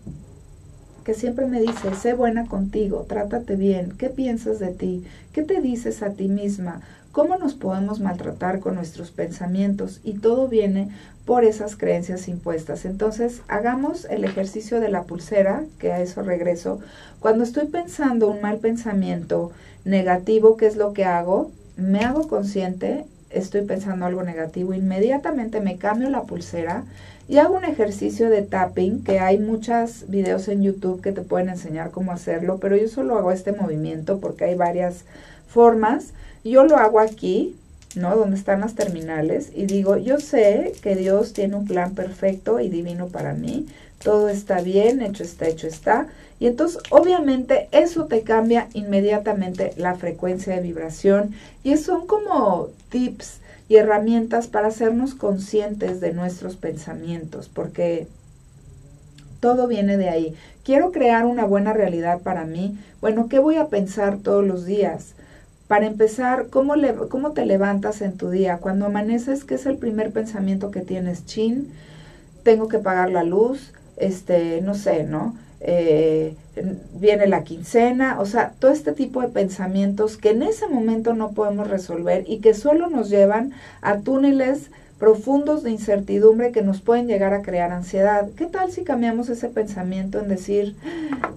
que 1.07 1.13
siempre 1.13 1.45
me 1.45 1.61
dice, 1.61 1.95
sé 1.95 2.11
buena 2.11 2.47
contigo, 2.47 3.05
trátate 3.07 3.55
bien, 3.55 3.93
¿qué 3.97 4.09
piensas 4.09 4.59
de 4.59 4.73
ti? 4.73 5.05
¿Qué 5.31 5.41
te 5.41 5.61
dices 5.61 6.03
a 6.03 6.09
ti 6.09 6.27
misma? 6.27 6.81
¿Cómo 7.13 7.37
nos 7.37 7.53
podemos 7.53 8.01
maltratar 8.01 8.59
con 8.59 8.75
nuestros 8.75 9.11
pensamientos? 9.11 10.01
Y 10.03 10.15
todo 10.15 10.49
viene 10.49 10.89
por 11.23 11.45
esas 11.45 11.77
creencias 11.77 12.27
impuestas. 12.27 12.83
Entonces, 12.83 13.41
hagamos 13.47 14.03
el 14.03 14.25
ejercicio 14.25 14.81
de 14.81 14.89
la 14.89 15.03
pulsera, 15.03 15.63
que 15.79 15.93
a 15.93 16.01
eso 16.01 16.23
regreso. 16.23 16.81
Cuando 17.21 17.45
estoy 17.45 17.67
pensando 17.67 18.29
un 18.29 18.41
mal 18.41 18.57
pensamiento 18.57 19.53
negativo, 19.85 20.57
¿qué 20.57 20.67
es 20.67 20.75
lo 20.75 20.91
que 20.91 21.05
hago? 21.05 21.51
Me 21.77 22.01
hago 22.01 22.27
consciente 22.27 23.05
estoy 23.29 23.61
pensando 23.61 24.05
algo 24.05 24.23
negativo, 24.23 24.73
inmediatamente 24.73 25.59
me 25.59 25.77
cambio 25.77 26.09
la 26.09 26.23
pulsera 26.23 26.83
y 27.29 27.39
hago 27.39 27.55
un 27.57 27.65
ejercicio 27.65 28.29
de 28.29 28.41
tapping, 28.41 29.03
que 29.03 29.19
hay 29.19 29.37
muchos 29.37 30.05
videos 30.07 30.47
en 30.47 30.63
YouTube 30.63 31.01
que 31.01 31.11
te 31.11 31.21
pueden 31.21 31.49
enseñar 31.49 31.91
cómo 31.91 32.13
hacerlo, 32.13 32.57
pero 32.59 32.77
yo 32.77 32.87
solo 32.87 33.17
hago 33.17 33.31
este 33.31 33.51
movimiento 33.51 34.19
porque 34.19 34.45
hay 34.45 34.55
varias 34.55 35.03
formas. 35.49 36.13
Yo 36.45 36.63
lo 36.63 36.77
hago 36.77 37.01
aquí, 37.01 37.57
¿no? 37.95 38.15
Donde 38.15 38.37
están 38.37 38.61
las 38.61 38.75
terminales 38.75 39.51
y 39.53 39.65
digo, 39.65 39.97
yo 39.97 40.19
sé 40.19 40.71
que 40.81 40.95
Dios 40.95 41.33
tiene 41.33 41.55
un 41.57 41.67
plan 41.67 41.95
perfecto 41.95 42.61
y 42.61 42.69
divino 42.69 43.07
para 43.07 43.33
mí, 43.33 43.67
todo 44.01 44.29
está 44.29 44.61
bien, 44.61 45.01
hecho 45.01 45.23
está, 45.23 45.47
hecho 45.47 45.67
está. 45.67 46.07
Y 46.39 46.47
entonces, 46.47 46.81
obviamente, 46.91 47.67
eso 47.71 48.05
te 48.05 48.21
cambia 48.21 48.69
inmediatamente 48.73 49.73
la 49.75 49.95
frecuencia 49.95 50.55
de 50.55 50.61
vibración 50.61 51.33
y 51.63 51.75
son 51.77 52.07
como 52.07 52.69
tips 52.89 53.39
y 53.69 53.75
herramientas 53.75 54.47
para 54.47 54.67
hacernos 54.67 55.15
conscientes 55.15 55.99
de 55.99 56.13
nuestros 56.13 56.55
pensamientos, 56.55 57.49
porque 57.49 58.07
todo 59.39 59.67
viene 59.67 59.97
de 59.97 60.09
ahí. 60.09 60.35
Quiero 60.63 60.91
crear 60.91 61.25
una 61.25 61.45
buena 61.45 61.73
realidad 61.73 62.21
para 62.21 62.45
mí. 62.45 62.77
Bueno, 63.01 63.27
¿qué 63.29 63.39
voy 63.39 63.55
a 63.57 63.67
pensar 63.67 64.17
todos 64.17 64.45
los 64.45 64.65
días? 64.65 65.13
Para 65.67 65.85
empezar, 65.85 66.47
¿cómo, 66.49 66.75
le, 66.75 66.95
¿cómo 66.95 67.31
te 67.31 67.45
levantas 67.45 68.01
en 68.01 68.17
tu 68.17 68.29
día? 68.29 68.57
Cuando 68.57 68.85
amaneces, 68.85 69.43
¿qué 69.43 69.55
es 69.55 69.65
el 69.65 69.77
primer 69.77 70.11
pensamiento 70.11 70.71
que 70.71 70.81
tienes? 70.81 71.25
Chin, 71.25 71.71
tengo 72.43 72.69
que 72.69 72.79
pagar 72.79 73.11
la 73.11 73.23
luz, 73.23 73.73
este, 73.97 74.61
no 74.61 74.75
sé, 74.75 75.03
¿no? 75.03 75.35
Eh, 75.59 76.35
viene 76.93 77.27
la 77.27 77.43
quincena, 77.43 78.19
o 78.19 78.25
sea, 78.25 78.53
todo 78.59 78.71
este 78.71 78.91
tipo 78.93 79.21
de 79.21 79.27
pensamientos 79.29 80.17
que 80.17 80.31
en 80.31 80.43
ese 80.43 80.67
momento 80.67 81.13
no 81.13 81.31
podemos 81.31 81.69
resolver 81.69 82.23
y 82.27 82.39
que 82.39 82.53
solo 82.53 82.89
nos 82.89 83.09
llevan 83.09 83.53
a 83.81 83.99
túneles 83.99 84.69
profundos 84.99 85.61
de 85.63 85.71
incertidumbre 85.71 86.51
que 86.51 86.63
nos 86.63 86.81
pueden 86.81 87.07
llegar 87.07 87.33
a 87.33 87.43
crear 87.43 87.71
ansiedad. 87.71 88.27
¿Qué 88.35 88.45
tal 88.47 88.71
si 88.71 88.83
cambiamos 88.83 89.29
ese 89.29 89.47
pensamiento 89.47 90.19
en 90.19 90.27
decir, 90.27 90.75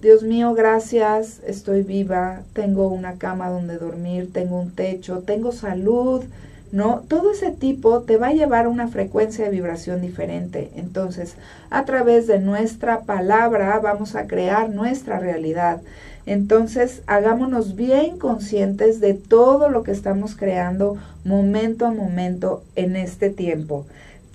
Dios 0.00 0.22
mío, 0.22 0.54
gracias, 0.54 1.40
estoy 1.46 1.82
viva, 1.82 2.40
tengo 2.54 2.88
una 2.88 3.14
cama 3.14 3.50
donde 3.50 3.76
dormir, 3.76 4.32
tengo 4.32 4.58
un 4.58 4.70
techo, 4.70 5.18
tengo 5.26 5.52
salud, 5.52 6.24
¿no? 6.72 7.02
Todo 7.08 7.32
ese 7.32 7.50
tipo 7.50 8.02
te 8.02 8.16
va 8.16 8.28
a 8.28 8.32
llevar 8.32 8.66
a 8.66 8.68
una 8.68 8.88
frecuencia 8.88 9.44
de 9.44 9.50
vibración 9.50 10.00
diferente. 10.00 10.70
Entonces, 10.76 11.34
a 11.68 11.84
través 11.84 12.26
de 12.26 12.38
nuestra 12.38 13.00
palabra 13.00 13.78
vamos 13.80 14.14
a 14.14 14.26
crear 14.26 14.70
nuestra 14.70 15.18
realidad. 15.18 15.80
Entonces, 16.26 17.02
hagámonos 17.06 17.74
bien 17.74 18.18
conscientes 18.18 19.00
de 19.00 19.14
todo 19.14 19.68
lo 19.68 19.82
que 19.82 19.90
estamos 19.90 20.36
creando 20.36 20.96
momento 21.24 21.86
a 21.86 21.90
momento 21.90 22.62
en 22.76 22.94
este 22.94 23.30
tiempo. 23.30 23.86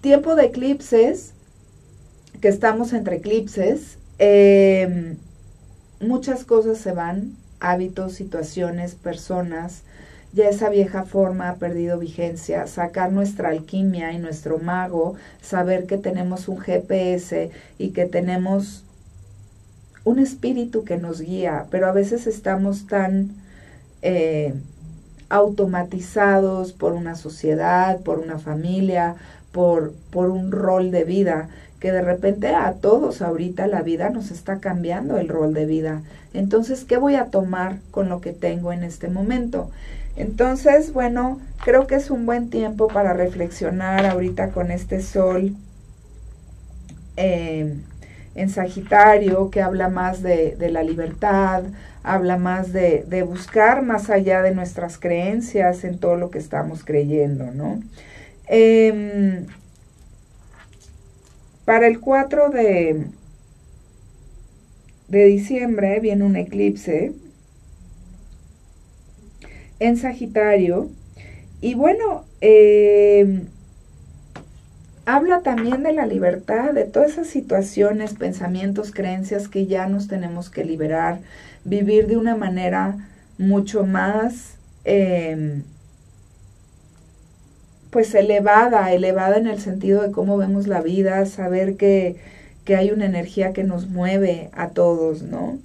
Tiempo 0.02 0.36
de 0.36 0.46
eclipses, 0.46 1.32
que 2.42 2.50
estamos 2.50 2.92
entre 2.92 3.18
eclipses, 3.18 3.98
em, 4.18 5.16
muchas 6.02 6.44
cosas 6.44 6.78
se 6.80 6.92
van, 6.92 7.34
hábitos, 7.60 8.14
situaciones, 8.14 8.96
personas, 8.96 9.84
ya 10.36 10.50
esa 10.50 10.70
vieja 10.70 11.06
forma 11.06 11.50
ha 11.50 11.56
perdido 11.56 11.98
vigencia, 11.98 12.68
sacar 12.68 13.12
nuestra 13.14 13.50
alquimia 13.50 14.12
y 14.12 14.20
nuestro 14.20 14.60
mago, 14.60 15.16
saber 15.42 15.86
que 15.86 15.98
tenemos 15.98 16.50
un 16.50 16.60
GPS 16.60 17.52
y 17.78 17.92
que 17.92 18.06
tenemos 18.06 18.84
un 20.04 20.20
espíritu 20.20 20.84
que 20.84 20.98
nos 20.98 21.22
guía, 21.22 21.68
pero 21.72 21.88
a 21.88 21.94
veces 21.94 22.28
estamos 22.28 22.86
tan 22.86 23.32
eh, 24.02 24.54
automatizados 25.30 26.74
por 26.74 26.92
una 26.92 27.16
sociedad, 27.16 28.02
por 28.02 28.20
una 28.20 28.38
familia, 28.38 29.16
por, 29.54 29.94
por 30.12 30.30
un 30.30 30.52
rol 30.52 30.92
de 30.92 31.06
vida, 31.06 31.48
que 31.80 31.94
de 31.94 32.02
repente 32.02 32.50
a 32.50 32.74
todos 32.74 33.22
ahorita 33.22 33.68
la 33.68 33.84
vida 33.84 34.10
nos 34.10 34.32
está 34.32 34.60
cambiando 34.60 35.18
el 35.18 35.30
rol 35.30 35.54
de 35.54 35.66
vida. 35.66 36.02
Entonces, 36.34 36.84
¿qué 36.84 36.98
voy 36.98 37.16
a 37.16 37.28
tomar 37.28 37.80
con 37.90 38.10
lo 38.10 38.20
que 38.20 38.34
tengo 38.34 38.74
en 38.74 38.84
este 38.84 39.08
momento? 39.08 39.72
Entonces, 40.16 40.94
bueno, 40.94 41.42
creo 41.64 41.88
que 41.88 41.96
es 41.96 42.10
un 42.10 42.26
buen 42.26 42.50
tiempo 42.50 42.88
para 42.88 43.14
reflexionar 43.14 44.06
ahorita 44.06 44.52
con 44.52 44.72
este 44.72 45.02
sol 45.02 45.56
eh, 47.18 47.76
en 48.36 48.50
Sagitario, 48.50 49.50
que 49.50 49.62
habla 49.62 49.90
más 49.90 50.22
de, 50.22 50.56
la 50.72 50.84
libertad, 50.84 51.64
habla 52.04 52.38
más 52.38 52.72
de, 52.72 53.24
buscar 53.28 53.82
más 53.82 54.10
allá 54.10 54.42
de 54.42 54.54
nuestras 54.54 54.98
creencias 54.98 55.84
en 55.84 56.00
todo 56.00 56.16
lo 56.16 56.30
que 56.32 56.40
estamos 56.40 56.84
creyendo, 56.84 57.52
¿no? 57.52 57.82
Em, 58.48 59.46
para 61.66 61.88
el 61.88 62.00
4 62.00 62.50
de, 62.50 63.06
de 65.08 65.26
diciembre 65.26 66.00
viene 66.00 66.24
un 66.24 66.36
eclipse 66.36 67.14
en 69.80 69.98
Sagitario. 69.98 70.90
Y 71.62 71.74
bueno, 71.76 72.26
em, 72.42 73.48
habla 75.06 75.42
también 75.42 75.84
de 75.84 75.94
la 75.94 76.06
libertad, 76.06 76.74
de 76.74 76.86
todas 76.86 77.12
esas 77.12 77.28
situaciones, 77.28 78.14
pensamientos, 78.14 78.92
creencias 78.92 79.48
que 79.48 79.68
ya 79.68 79.88
nos 79.88 80.08
tenemos 80.08 80.50
que 80.50 80.66
liberar, 80.66 81.20
vivir 81.64 82.08
de 82.08 82.18
una 82.18 82.36
manera 82.36 82.98
mucho 83.38 83.86
más, 83.86 84.56
em, 84.84 85.64
pues 87.92 88.14
elevada, 88.14 88.92
elevada 88.92 89.38
en 89.38 89.48
el 89.48 89.60
sentido 89.60 90.02
de 90.02 90.12
cómo 90.12 90.38
vemos 90.38 90.68
la 90.68 90.82
vida, 90.82 91.26
saber 91.26 91.78
que, 91.78 92.18
que 92.66 92.76
hay 92.76 92.92
una 92.92 93.06
energía 93.06 93.54
que 93.54 93.64
nos 93.64 93.88
mueve 93.88 94.50
a 94.54 94.70
todos, 94.70 95.22
¿no? 95.22 95.58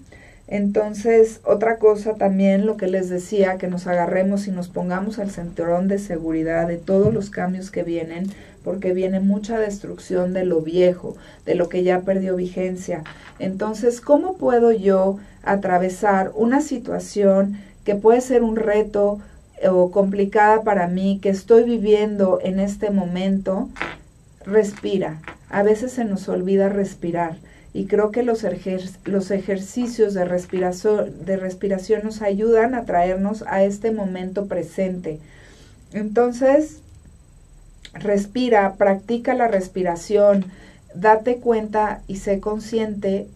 Entonces, 0.50 1.40
otra 1.44 1.78
cosa 1.78 2.14
también, 2.14 2.66
lo 2.66 2.76
que 2.76 2.88
les 2.88 3.08
decía, 3.08 3.56
que 3.56 3.68
nos 3.68 3.86
agarremos 3.86 4.48
y 4.48 4.50
nos 4.50 4.68
pongamos 4.68 5.20
al 5.20 5.30
cinturón 5.30 5.86
de 5.86 6.00
seguridad 6.00 6.66
de 6.66 6.76
todos 6.76 7.14
los 7.14 7.30
cambios 7.30 7.70
que 7.70 7.84
vienen, 7.84 8.26
porque 8.64 8.92
viene 8.92 9.20
mucha 9.20 9.60
destrucción 9.60 10.32
de 10.32 10.44
lo 10.44 10.60
viejo, 10.60 11.16
de 11.46 11.54
lo 11.54 11.68
que 11.68 11.84
ya 11.84 12.00
perdió 12.00 12.34
vigencia. 12.34 13.04
Entonces, 13.38 14.00
¿cómo 14.00 14.36
puedo 14.36 14.72
yo 14.72 15.18
atravesar 15.44 16.32
una 16.34 16.60
situación 16.60 17.58
que 17.84 17.94
puede 17.94 18.20
ser 18.20 18.42
un 18.42 18.56
reto 18.56 19.20
o 19.70 19.92
complicada 19.92 20.62
para 20.62 20.88
mí, 20.88 21.20
que 21.22 21.28
estoy 21.28 21.62
viviendo 21.62 22.40
en 22.42 22.58
este 22.58 22.90
momento? 22.90 23.68
Respira. 24.44 25.20
A 25.48 25.62
veces 25.62 25.92
se 25.92 26.04
nos 26.04 26.28
olvida 26.28 26.68
respirar 26.68 27.36
y 27.72 27.86
creo 27.86 28.10
que 28.10 28.22
los, 28.22 28.44
los 29.04 29.30
ejercicios 29.30 30.14
de 30.14 30.24
respiración, 30.24 31.24
de 31.24 31.36
respiración 31.36 32.02
nos 32.02 32.20
ayudan 32.20 32.74
a 32.74 32.84
traernos 32.84 33.44
a 33.46 33.62
este 33.62 33.92
momento 33.92 34.46
presente. 34.46 35.20
Entonces, 35.92 36.80
respira, 37.94 38.74
practica 38.74 39.34
la 39.34 39.46
respiración, 39.46 40.46
date 40.94 41.36
cuenta 41.36 42.02
y 42.08 42.16
sé 42.16 42.40
consciente. 42.40 43.28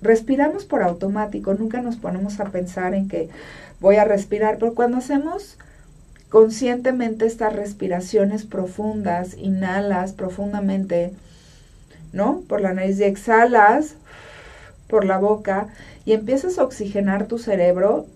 Respiramos 0.00 0.64
por 0.64 0.82
automático, 0.82 1.54
nunca 1.54 1.82
nos 1.82 1.96
ponemos 1.96 2.40
a 2.40 2.46
pensar 2.46 2.94
en 2.94 3.08
que 3.08 3.28
voy 3.80 3.96
a 3.96 4.04
respirar, 4.04 4.56
pero 4.58 4.74
cuando 4.74 4.98
hacemos 4.98 5.58
conscientemente 6.30 7.26
estas 7.26 7.54
respiraciones 7.54 8.44
profundas, 8.44 9.36
inhalas 9.36 10.12
profundamente, 10.12 11.12
¿no? 12.16 12.42
Por 12.48 12.60
la 12.60 12.72
nariz 12.72 12.98
y 12.98 13.04
exhalas 13.04 13.94
por 14.88 15.04
la 15.04 15.18
boca 15.18 15.68
y 16.04 16.12
empiezas 16.12 16.58
a 16.58 16.64
oxigenar 16.64 17.26
tu 17.26 17.38
cerebro. 17.38 18.06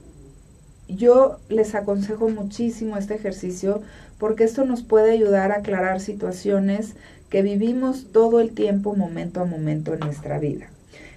Yo 0.88 1.38
les 1.48 1.74
aconsejo 1.74 2.28
muchísimo 2.28 2.96
este 2.96 3.14
ejercicio 3.14 3.82
porque 4.18 4.44
esto 4.44 4.64
nos 4.64 4.82
puede 4.82 5.12
ayudar 5.12 5.52
a 5.52 5.56
aclarar 5.58 6.00
situaciones 6.00 6.94
que 7.28 7.42
vivimos 7.42 8.06
todo 8.12 8.40
el 8.40 8.52
tiempo, 8.52 8.94
momento 8.96 9.40
a 9.40 9.44
momento 9.44 9.94
en 9.94 10.00
nuestra 10.00 10.38
vida. 10.38 10.66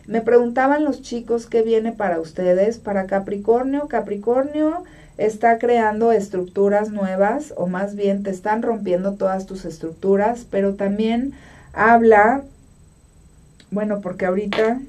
Me 0.05 0.21
preguntaban 0.21 0.83
los 0.83 1.01
chicos 1.01 1.47
qué 1.47 1.61
viene 1.61 1.91
para 1.91 2.19
ustedes, 2.19 2.77
para 2.77 3.07
Capricornio. 3.07 3.87
Capricornio 3.87 4.83
está 5.17 5.57
creando 5.57 6.11
estructuras 6.11 6.89
nuevas 6.89 7.53
o 7.57 7.67
más 7.67 7.95
bien 7.95 8.23
te 8.23 8.29
están 8.29 8.61
rompiendo 8.61 9.13
todas 9.13 9.45
tus 9.45 9.65
estructuras, 9.65 10.45
pero 10.49 10.75
también 10.75 11.33
habla 11.73 12.43
bueno, 13.73 14.01
porque 14.01 14.25
ahorita 14.25 14.79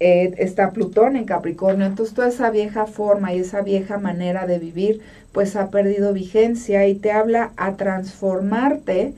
eh, 0.00 0.34
está 0.38 0.72
Plutón 0.72 1.16
en 1.16 1.24
Capricornio, 1.24 1.86
entonces 1.86 2.14
toda 2.14 2.28
esa 2.28 2.50
vieja 2.50 2.86
forma 2.86 3.32
y 3.32 3.38
esa 3.38 3.62
vieja 3.62 3.98
manera 3.98 4.46
de 4.46 4.58
vivir 4.58 5.00
pues 5.32 5.56
ha 5.56 5.70
perdido 5.70 6.12
vigencia 6.12 6.86
y 6.88 6.94
te 6.94 7.12
habla 7.12 7.52
a 7.56 7.76
transformarte 7.76 9.14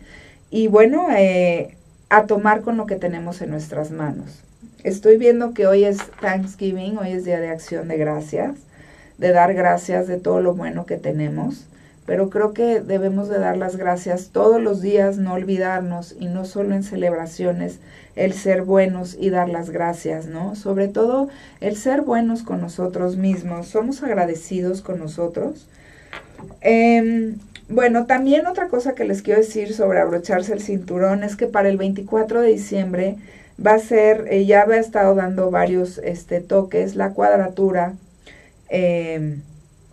y 0.51 0.69
bueno, 0.69 1.09
eh, 1.17 1.75
a 2.11 2.27
tomar 2.27 2.61
con 2.61 2.77
lo 2.77 2.87
que 2.87 2.97
tenemos 2.97 3.41
en 3.43 3.51
nuestras 3.51 3.91
manos. 3.91 4.43
Estoy 4.85 5.17
viendo 5.17 5.55
que 5.55 5.67
hoy 5.67 5.85
es 5.85 5.99
Thanksgiving, 6.21 6.99
hoy 6.99 7.13
es 7.13 7.25
Día 7.25 7.41
de 7.41 7.49
Acción 7.49 7.89
de 7.89 7.97
Gracias, 7.97 8.55
de 9.19 9.33
dar 9.33 9.55
gracias 9.55 10.07
de 10.07 10.19
todo 10.19 10.41
lo 10.41 10.55
bueno 10.55 10.87
que 10.87 10.97
tenemos 10.97 11.65
pero 12.07 12.29
creo 12.29 12.53
que 12.53 12.81
debemos 12.81 13.29
de 13.29 13.39
dar 13.39 13.57
las 13.57 13.77
gracias 13.77 14.29
todos 14.31 14.61
los 14.61 14.83
días, 14.83 15.17
no 15.17 15.35
olvidarnos 15.35 16.15
y 16.19 16.27
no 16.27 16.45
solo 16.45 16.75
en 16.75 16.83
celebraciones, 16.83 17.79
el 18.15 18.35
ser 18.35 18.63
buenos 18.63 19.17
y 19.19 19.31
dar 19.31 19.49
las 19.49 19.71
gracias, 19.71 20.27
¿no? 20.27 20.55
Sobre 20.55 20.89
todo 20.89 21.29
el 21.61 21.77
ser 21.77 22.03
buenos 22.03 22.43
con 22.43 22.61
nosotros 22.61 23.17
mismos, 23.17 23.69
somos 23.69 24.03
agradecidos 24.03 24.83
con 24.83 24.99
nosotros. 24.99 25.67
Em, 26.61 27.39
bueno, 27.69 28.07
también 28.07 28.47
otra 28.47 28.69
cosa 28.69 28.95
que 28.95 29.05
les 29.05 29.23
quiero 29.23 29.41
decir 29.41 29.73
sobre 29.73 29.99
abrocharse 29.99 30.53
el 30.53 30.61
cinturón 30.61 31.25
es 31.25 31.37
que 31.37 31.47
para 31.47 31.69
el 31.71 31.79
24 31.79 32.43
de 32.43 32.49
diciembre 32.49 33.17
va 33.65 33.75
a 33.75 33.79
ser, 33.79 34.27
eh, 34.31 34.45
ya 34.45 34.63
ha 34.63 34.77
estado 34.77 35.15
dando 35.15 35.51
varios 35.51 35.99
este, 35.99 36.41
toques, 36.41 36.97
la 36.97 37.11
cuadratura. 37.15 37.95
Eh, 38.69 39.39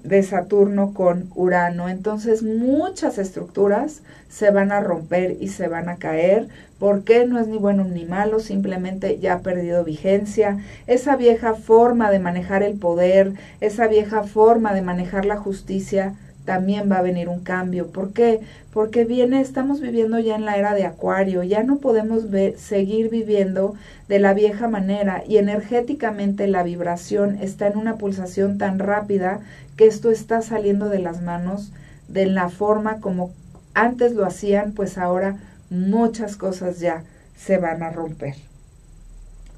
de 0.03 0.23
Saturno 0.23 0.93
con 0.93 1.29
Urano. 1.35 1.89
Entonces 1.89 2.43
muchas 2.43 3.17
estructuras 3.17 4.01
se 4.29 4.51
van 4.51 4.71
a 4.71 4.79
romper 4.79 5.37
y 5.39 5.49
se 5.49 5.67
van 5.67 5.89
a 5.89 5.97
caer. 5.97 6.47
porque 6.79 7.25
No 7.27 7.39
es 7.39 7.47
ni 7.47 7.59
bueno 7.59 7.83
ni 7.83 8.05
malo, 8.05 8.39
simplemente 8.39 9.19
ya 9.19 9.33
ha 9.33 9.39
perdido 9.41 9.83
vigencia. 9.83 10.57
Esa 10.87 11.15
vieja 11.15 11.53
forma 11.53 12.09
de 12.09 12.19
manejar 12.19 12.63
el 12.63 12.79
poder, 12.79 13.33
esa 13.59 13.87
vieja 13.87 14.23
forma 14.23 14.73
de 14.73 14.81
manejar 14.81 15.25
la 15.25 15.37
justicia, 15.37 16.15
también 16.45 16.91
va 16.91 16.97
a 16.97 17.03
venir 17.03 17.29
un 17.29 17.41
cambio. 17.41 17.87
¿Por 17.87 18.13
qué? 18.13 18.41
Porque 18.73 19.05
viene, 19.05 19.41
estamos 19.41 19.81
viviendo 19.81 20.19
ya 20.19 20.35
en 20.35 20.45
la 20.45 20.57
era 20.57 20.73
de 20.73 20.85
Acuario, 20.85 21.43
ya 21.43 21.63
no 21.63 21.77
podemos 21.77 22.23
seguir 22.57 23.09
viviendo 23.09 23.75
de 24.07 24.19
la 24.19 24.33
vieja 24.33 24.67
manera 24.67 25.23
y 25.27 25.37
energéticamente 25.37 26.47
la 26.47 26.63
vibración 26.63 27.37
está 27.41 27.67
en 27.67 27.77
una 27.77 27.97
pulsación 27.97 28.57
tan 28.57 28.79
rápida 28.79 29.39
que 29.77 29.87
esto 29.87 30.11
está 30.11 30.41
saliendo 30.41 30.89
de 30.89 30.99
las 30.99 31.21
manos 31.21 31.71
de 32.07 32.25
la 32.25 32.49
forma 32.49 32.99
como 32.99 33.31
antes 33.73 34.13
lo 34.13 34.25
hacían, 34.25 34.73
pues 34.73 34.97
ahora 34.97 35.37
muchas 35.69 36.35
cosas 36.35 36.79
ya 36.79 37.03
se 37.37 37.57
van 37.57 37.83
a 37.83 37.89
romper. 37.89 38.35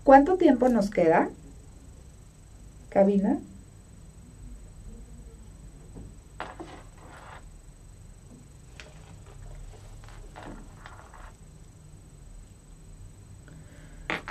¿Cuánto 0.03 0.37
tiempo 0.37 0.69
nos 0.69 0.89
queda? 0.89 1.29
Cabina. 2.89 3.39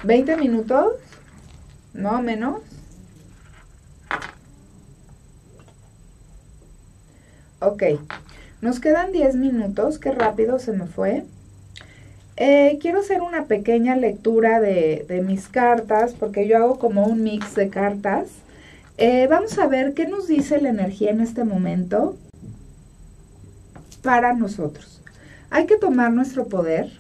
20 0.04 0.36
minutos, 0.36 0.94
no 1.94 2.20
menos. 2.22 2.60
Ok, 7.60 7.84
nos 8.60 8.80
quedan 8.80 9.12
10 9.12 9.36
minutos, 9.36 9.98
qué 9.98 10.10
rápido 10.10 10.58
se 10.58 10.72
me 10.72 10.86
fue. 10.86 11.24
Eh, 12.36 12.78
quiero 12.80 13.00
hacer 13.00 13.20
una 13.20 13.44
pequeña 13.44 13.94
lectura 13.94 14.60
de, 14.60 15.22
mis 15.24 15.48
cartas, 15.48 16.14
porque 16.18 16.48
yo 16.48 16.56
hago 16.56 16.78
como 16.80 17.04
un 17.04 17.22
mix 17.22 17.54
de 17.54 17.68
cartas. 17.68 18.28
Eh, 18.98 19.28
vamos 19.30 19.56
a 19.58 19.68
ver 19.68 19.94
qué 19.94 20.08
nos 20.08 20.26
dice 20.26 20.60
la 20.60 20.70
energía 20.70 21.10
en 21.10 21.20
este 21.20 21.44
momento 21.44 22.16
para 24.02 24.32
nosotros. 24.32 25.00
Hay 25.50 25.66
que 25.66 25.76
tomar 25.76 26.12
nuestro 26.12 26.46
poder, 26.46 26.90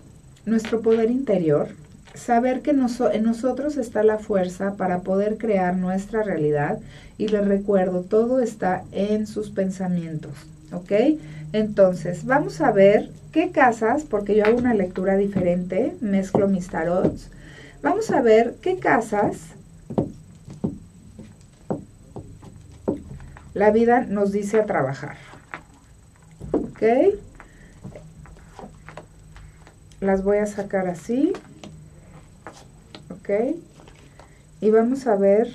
nuestro 0.46 0.80
poder 0.80 1.10
interior, 1.10 1.68
saber 2.14 2.60
que 2.62 2.70
en 2.70 3.24
nosotros 3.24 3.76
está 3.76 4.02
la 4.02 4.18
fuerza 4.18 4.74
para 4.74 5.00
poder 5.00 5.38
crear 5.38 5.76
nuestra 5.76 6.22
realidad 6.22 6.78
y 7.18 7.28
les 7.28 7.46
recuerdo, 7.46 8.02
todo 8.02 8.40
está 8.40 8.84
en 8.92 9.26
sus 9.26 9.50
pensamientos, 9.50 10.32
¿ok? 10.72 10.92
Entonces, 11.52 12.24
vamos 12.24 12.60
a 12.60 12.70
ver 12.72 13.10
qué 13.32 13.50
casas, 13.50 14.04
porque 14.04 14.36
yo 14.36 14.44
hago 14.44 14.58
una 14.58 14.74
lectura 14.74 15.16
diferente, 15.16 15.94
mezclo 16.00 16.48
mis 16.48 16.68
tarots, 16.68 17.30
vamos 17.82 18.10
a 18.10 18.20
ver 18.20 18.56
qué 18.60 18.78
casas 18.78 19.36
la 23.54 23.70
vida 23.70 24.06
nos 24.08 24.32
dice 24.32 24.60
a 24.60 24.66
trabajar. 24.66 25.16
¿Ok? 26.52 26.82
Las 30.00 30.24
voy 30.24 30.38
a 30.38 30.46
sacar 30.46 30.88
así. 30.88 31.32
¿Ok? 33.22 33.30
Y 34.60 34.70
vamos 34.70 35.06
a 35.06 35.14
ver 35.14 35.48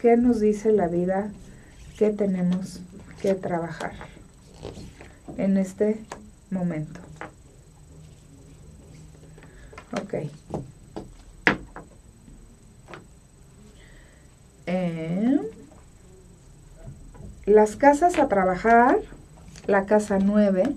qué 0.00 0.16
nos 0.16 0.38
dice 0.38 0.70
la 0.70 0.86
vida 0.86 1.32
que 1.98 2.10
tenemos 2.10 2.80
que 3.20 3.34
trabajar 3.34 3.94
en 5.36 5.56
este 5.56 6.00
momento. 6.48 7.00
Ok. 10.00 10.14
Eh, 14.66 15.40
las 17.46 17.74
casas 17.74 18.16
a 18.20 18.28
trabajar, 18.28 19.00
la 19.66 19.86
casa 19.86 20.20
9, 20.20 20.72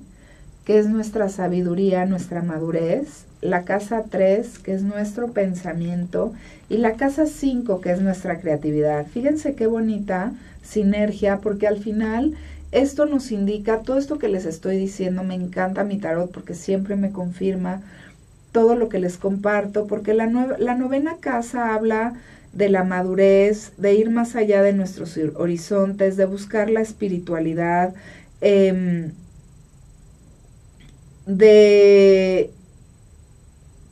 que 0.65 0.79
es 0.79 0.87
nuestra 0.87 1.29
sabiduría, 1.29 2.07
nuestra 2.07 2.41
madurez, 2.41 3.25
la 3.41 3.63
casa 3.63 4.03
3, 4.09 4.59
que 4.59 4.73
es 4.73 4.83
nuestro 4.83 5.31
pensamiento, 5.31 6.33
y 6.69 6.77
la 6.77 6.93
casa 6.93 7.25
5, 7.25 7.81
que 7.81 7.91
es 7.91 8.01
nuestra 8.01 8.39
creatividad. 8.39 9.05
Fíjense 9.07 9.55
qué 9.55 9.67
bonita 9.67 10.33
sinergia, 10.63 11.37
porque 11.37 11.67
al 11.67 11.79
final 11.79 12.35
esto 12.71 13.05
nos 13.05 13.31
indica, 13.31 13.79
todo 13.79 13.97
esto 13.97 14.19
que 14.19 14.27
les 14.27 14.45
estoy 14.45 14.77
diciendo, 14.77 15.23
me 15.23 15.35
encanta 15.35 15.83
mi 15.83 15.97
tarot 15.97 16.31
porque 16.31 16.53
siempre 16.53 16.95
me 16.95 17.11
confirma 17.11 17.81
todo 18.51 18.75
lo 18.75 18.89
que 18.89 18.99
les 18.99 19.17
comparto, 19.17 19.87
porque 19.87 20.13
la, 20.13 20.27
la 20.59 20.75
novena 20.75 21.17
casa 21.19 21.73
habla 21.73 22.13
de 22.53 22.69
la 22.69 22.83
madurez, 22.83 23.73
de 23.77 23.93
ir 23.95 24.09
más 24.09 24.35
allá 24.35 24.61
de 24.61 24.73
nuestros 24.73 25.17
horizontes, 25.35 26.17
de 26.17 26.25
buscar 26.25 26.69
la 26.69 26.81
espiritualidad, 26.81 27.93
em, 28.41 29.11
de, 31.25 32.51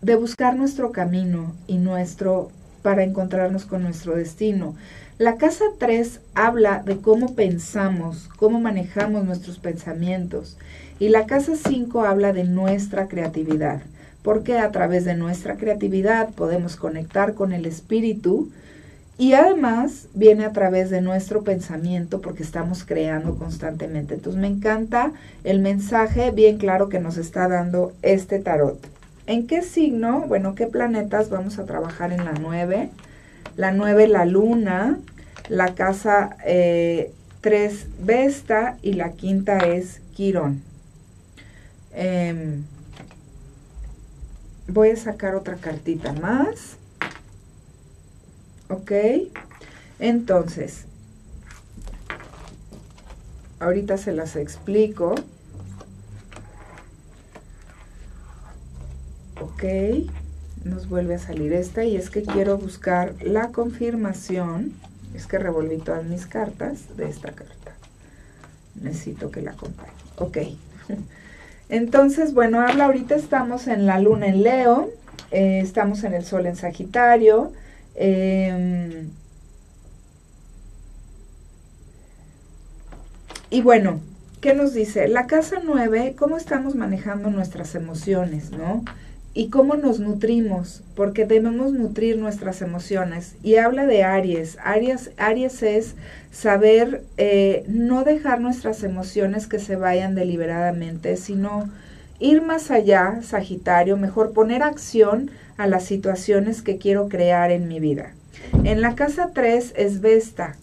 de 0.01 0.15
buscar 0.15 0.55
nuestro 0.55 0.91
camino 0.91 1.53
y 1.67 1.77
nuestro 1.77 2.51
para 2.81 3.03
encontrarnos 3.03 3.65
con 3.65 3.83
nuestro 3.83 4.15
destino. 4.15 4.75
La 5.17 5.35
casa 5.35 5.65
3 5.79 6.19
habla 6.35 6.83
de 6.85 6.97
cómo 6.97 7.35
pensamos, 7.35 8.29
cómo 8.37 8.59
manejamos 8.59 9.25
nuestros 9.25 9.59
pensamientos. 9.59 10.57
Y 10.99 11.09
la 11.09 11.25
casa 11.25 11.53
5 11.55 12.05
habla 12.05 12.33
de 12.33 12.43
nuestra 12.43 13.07
creatividad 13.07 13.81
porque 14.27 14.57
a 14.57 14.71
través 14.71 15.05
de 15.05 15.15
nuestra 15.15 15.55
creatividad 15.55 16.31
podemos 16.31 16.75
conectar 16.75 17.33
con 17.33 17.53
el 17.53 17.65
espíritu 17.65 18.49
y 19.17 19.31
además 19.31 20.09
viene 20.13 20.43
a 20.43 20.51
través 20.51 20.89
de 20.89 20.99
nuestro 20.99 21.43
pensamiento 21.43 22.19
porque 22.19 22.43
estamos 22.43 22.83
creando 22.83 23.35
constantemente. 23.37 24.15
Entonces 24.15 24.41
me 24.41 24.47
encanta 24.47 25.13
el 25.45 25.59
mensaje 25.59 26.31
bien 26.31 26.57
claro 26.57 26.89
que 26.89 26.99
nos 26.99 27.15
está 27.15 27.47
dando 27.47 27.93
este 28.01 28.39
tarot. 28.39 28.96
¿En 29.27 29.45
qué 29.45 29.61
signo? 29.61 30.21
Bueno, 30.21 30.55
¿qué 30.55 30.67
planetas 30.67 31.29
vamos 31.29 31.59
a 31.59 31.65
trabajar 31.65 32.13
en 32.13 32.23
la 32.23 32.31
9? 32.31 32.89
La 33.57 33.73
9, 33.73 34.07
la 34.07 34.23
luna, 34.23 34.99
la 35.49 35.75
casa 35.75 36.37
3, 36.39 36.43
eh, 36.45 37.11
Vesta 37.99 38.77
y 38.81 38.93
la 38.93 39.11
quinta 39.11 39.57
es 39.57 39.99
Quirón. 40.15 40.63
Em, 41.93 42.63
voy 44.69 44.91
a 44.91 44.95
sacar 44.95 45.35
otra 45.35 45.57
cartita 45.57 46.13
más. 46.13 46.77
¿Ok? 48.69 48.91
Entonces, 49.99 50.85
ahorita 53.59 53.97
se 53.97 54.13
las 54.13 54.37
explico. 54.37 55.15
Ok, 59.39 59.63
nos 60.63 60.89
vuelve 60.89 61.15
a 61.15 61.19
salir 61.19 61.53
esta 61.53 61.83
y 61.83 61.95
es 61.95 62.09
que 62.09 62.23
quiero 62.23 62.57
buscar 62.57 63.13
la 63.21 63.49
confirmación. 63.49 64.73
Es 65.15 65.27
que 65.27 65.37
revolví 65.37 65.77
todas 65.77 66.03
mis 66.05 66.25
cartas 66.25 66.97
de 66.97 67.07
esta 67.09 67.31
carta. 67.31 67.73
Necesito 68.81 69.31
que 69.31 69.41
la 69.41 69.51
acompañe. 69.51 69.91
Ok. 70.17 70.37
Entonces, 71.69 72.33
bueno, 72.33 72.61
habla 72.61 72.85
ahorita 72.85 73.15
estamos 73.15 73.67
en 73.67 73.85
la 73.85 73.99
luna 73.99 74.27
en 74.27 74.43
Leo, 74.43 74.89
eh, 75.31 75.59
estamos 75.61 76.03
en 76.03 76.13
el 76.13 76.23
sol 76.23 76.45
en 76.45 76.55
Sagitario. 76.55 77.51
Em, 77.95 79.09
y 83.49 83.61
bueno, 83.61 83.99
¿qué 84.41 84.53
nos 84.53 84.73
dice? 84.73 85.07
La 85.07 85.27
casa 85.27 85.57
9, 85.63 86.15
¿cómo 86.17 86.37
estamos 86.37 86.75
manejando 86.75 87.29
nuestras 87.29 87.75
emociones, 87.75 88.51
no? 88.51 88.83
Y 89.37 89.49
cómo 89.49 89.75
nos 89.75 89.99
nutrimos, 89.99 90.81
porque 90.95 91.27
debemos 91.27 91.71
nutrir 91.71 92.17
nuestras 92.17 92.63
emociones. 92.63 93.35
Y 93.43 93.57
habla 93.57 93.85
de 93.85 94.03
Aries. 94.03 94.57
Aries, 94.63 95.11
Aries 95.17 95.61
es 95.61 95.93
saber 96.31 97.03
eh, 97.17 97.63
no 97.67 98.03
dejar 98.03 98.41
nuestras 98.41 98.81
emociones 98.81 99.45
que 99.45 99.59
se 99.59 99.75
vayan 99.75 100.15
deliberadamente, 100.15 101.17
sino 101.17 101.69
ir 102.17 102.41
más 102.41 102.71
allá, 102.71 103.19
Sagitario, 103.21 103.95
mejor 103.95 104.33
poner 104.33 104.63
acción 104.63 105.29
a 105.57 105.67
las 105.67 105.85
situaciones 105.85 106.63
que 106.63 106.77
quiero 106.79 107.07
crear 107.07 107.51
en 107.51 107.67
mi 107.67 107.79
vida. 107.79 108.15
En 108.63 108.81
la 108.81 108.95
casa 108.95 109.33
3 109.35 109.73
es 109.77 110.01
Vesta. 110.01 110.55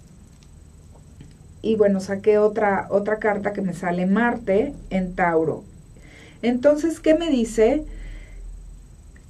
Y 1.62 1.76
bueno, 1.76 2.00
saqué 2.00 2.38
otra, 2.38 2.88
otra 2.90 3.20
carta 3.20 3.52
que 3.52 3.62
me 3.62 3.72
sale 3.72 4.06
Marte 4.06 4.72
en 4.90 5.14
Tauro. 5.14 5.62
Entonces, 6.42 6.98
¿qué 6.98 7.14
me 7.14 7.30
dice? 7.30 7.84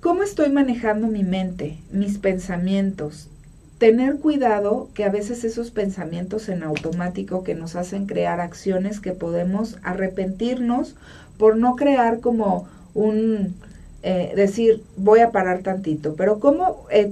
¿Cómo 0.05 0.23
estoy 0.23 0.51
manejando 0.51 1.07
mi 1.07 1.23
mente, 1.23 1.79
mis 1.91 2.19
pensamientos? 2.19 3.31
Tener 3.79 4.17
cuidado 4.17 4.91
que 4.93 5.05
a 5.05 5.09
veces 5.09 5.45
esos 5.45 5.71
pensamientos 5.71 6.51
en 6.51 6.63
automático 6.63 7.43
que 7.43 7.55
nos 7.55 7.75
hacen 7.75 8.05
crear 8.05 8.39
acciones 8.39 9.01
que 9.01 9.13
podemos 9.13 9.79
arrepentirnos 9.83 10.95
por 11.39 11.57
no 11.57 11.75
crear 11.75 12.21
como 12.21 12.69
un, 12.93 13.55
eh, 14.03 14.35
decir, 14.37 14.83
voy 14.99 15.21
a 15.21 15.31
parar 15.31 15.63
tantito, 15.63 16.17
pero 16.17 16.39
cómo 16.39 16.85
eh, 16.91 17.11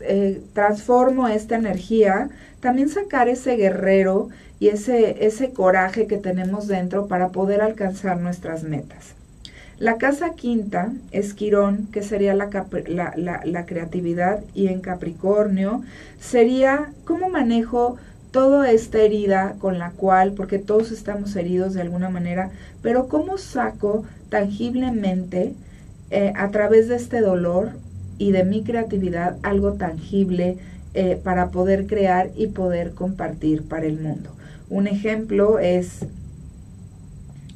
eh, 0.00 0.42
transformo 0.54 1.28
esta 1.28 1.54
energía, 1.54 2.30
también 2.58 2.88
sacar 2.88 3.28
ese 3.28 3.54
guerrero 3.54 4.28
y 4.58 4.70
ese, 4.70 5.24
ese 5.24 5.52
coraje 5.52 6.08
que 6.08 6.16
tenemos 6.16 6.66
dentro 6.66 7.06
para 7.06 7.28
poder 7.28 7.60
alcanzar 7.60 8.18
nuestras 8.18 8.64
metas. 8.64 9.17
La 9.78 9.96
casa 9.96 10.34
quinta 10.34 10.92
es 11.12 11.34
Quirón, 11.34 11.86
que 11.92 12.02
sería 12.02 12.34
la, 12.34 12.50
creatividad, 13.66 14.40
y 14.52 14.66
en 14.66 14.80
Capricornio 14.80 15.82
sería 16.20 16.90
cómo 17.04 17.28
manejo 17.28 17.96
toda 18.32 18.72
esta 18.72 18.98
herida 18.98 19.54
con 19.60 19.78
la 19.78 19.90
cual, 19.90 20.32
porque 20.32 20.58
todos 20.58 20.90
estamos 20.90 21.36
heridos 21.36 21.74
de 21.74 21.82
alguna 21.82 22.10
manera, 22.10 22.50
pero 22.82 23.06
cómo 23.06 23.38
saco 23.38 24.04
tangiblemente 24.30 25.54
eh, 26.10 26.32
a 26.34 26.48
través 26.50 26.88
de 26.88 26.96
este 26.96 27.20
dolor 27.20 27.70
y 28.18 28.32
de 28.32 28.44
mi 28.44 28.64
creatividad 28.64 29.36
algo 29.44 29.74
tangible 29.74 30.58
eh, 30.94 31.20
para 31.22 31.50
poder 31.50 31.86
crear 31.86 32.30
y 32.34 32.48
poder 32.48 32.94
compartir 32.94 33.62
para 33.62 33.86
el 33.86 34.00
mundo. 34.00 34.30
Un 34.70 34.88
ejemplo 34.88 35.60
es 35.60 36.04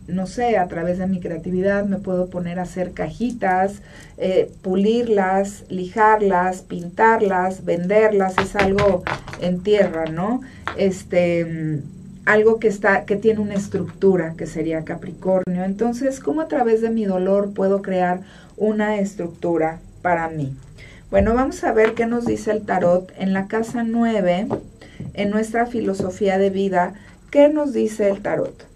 no 0.08 0.26
sé, 0.26 0.56
a 0.56 0.68
través 0.68 0.98
de 0.98 1.06
mi 1.06 1.20
creatividad 1.20 1.84
me 1.84 1.98
puedo 1.98 2.28
poner 2.28 2.58
a 2.58 2.62
hacer 2.62 2.92
cajitas, 2.92 3.82
eh, 4.18 4.50
pulirlas, 4.62 5.64
lijarlas, 5.68 6.62
pintarlas, 6.62 7.64
venderlas, 7.64 8.36
es 8.38 8.56
algo 8.56 9.04
en 9.40 9.62
tierra, 9.62 10.06
¿no? 10.06 10.40
Este, 10.76 11.80
algo 12.24 12.58
que 12.58 12.68
está, 12.68 13.04
que 13.04 13.16
tiene 13.16 13.40
una 13.40 13.54
estructura, 13.54 14.34
que 14.36 14.46
sería 14.46 14.84
Capricornio. 14.84 15.64
Entonces, 15.64 16.20
¿cómo 16.20 16.40
a 16.40 16.48
través 16.48 16.80
de 16.80 16.90
mi 16.90 17.04
dolor 17.04 17.52
puedo 17.52 17.82
crear 17.82 18.20
una 18.56 18.98
estructura 18.98 19.80
para 20.02 20.28
mí? 20.28 20.54
Bueno, 21.10 21.34
vamos 21.34 21.62
a 21.64 21.72
ver 21.72 21.94
qué 21.94 22.06
nos 22.06 22.24
dice 22.24 22.52
el 22.52 22.62
tarot 22.62 23.12
en 23.18 23.32
la 23.32 23.46
casa 23.46 23.82
9, 23.84 24.48
en 25.14 25.30
nuestra 25.30 25.66
filosofía 25.66 26.38
de 26.38 26.50
vida, 26.50 26.94
¿qué 27.30 27.48
nos 27.48 27.72
dice 27.72 28.08
el 28.08 28.22
tarot? 28.22 28.71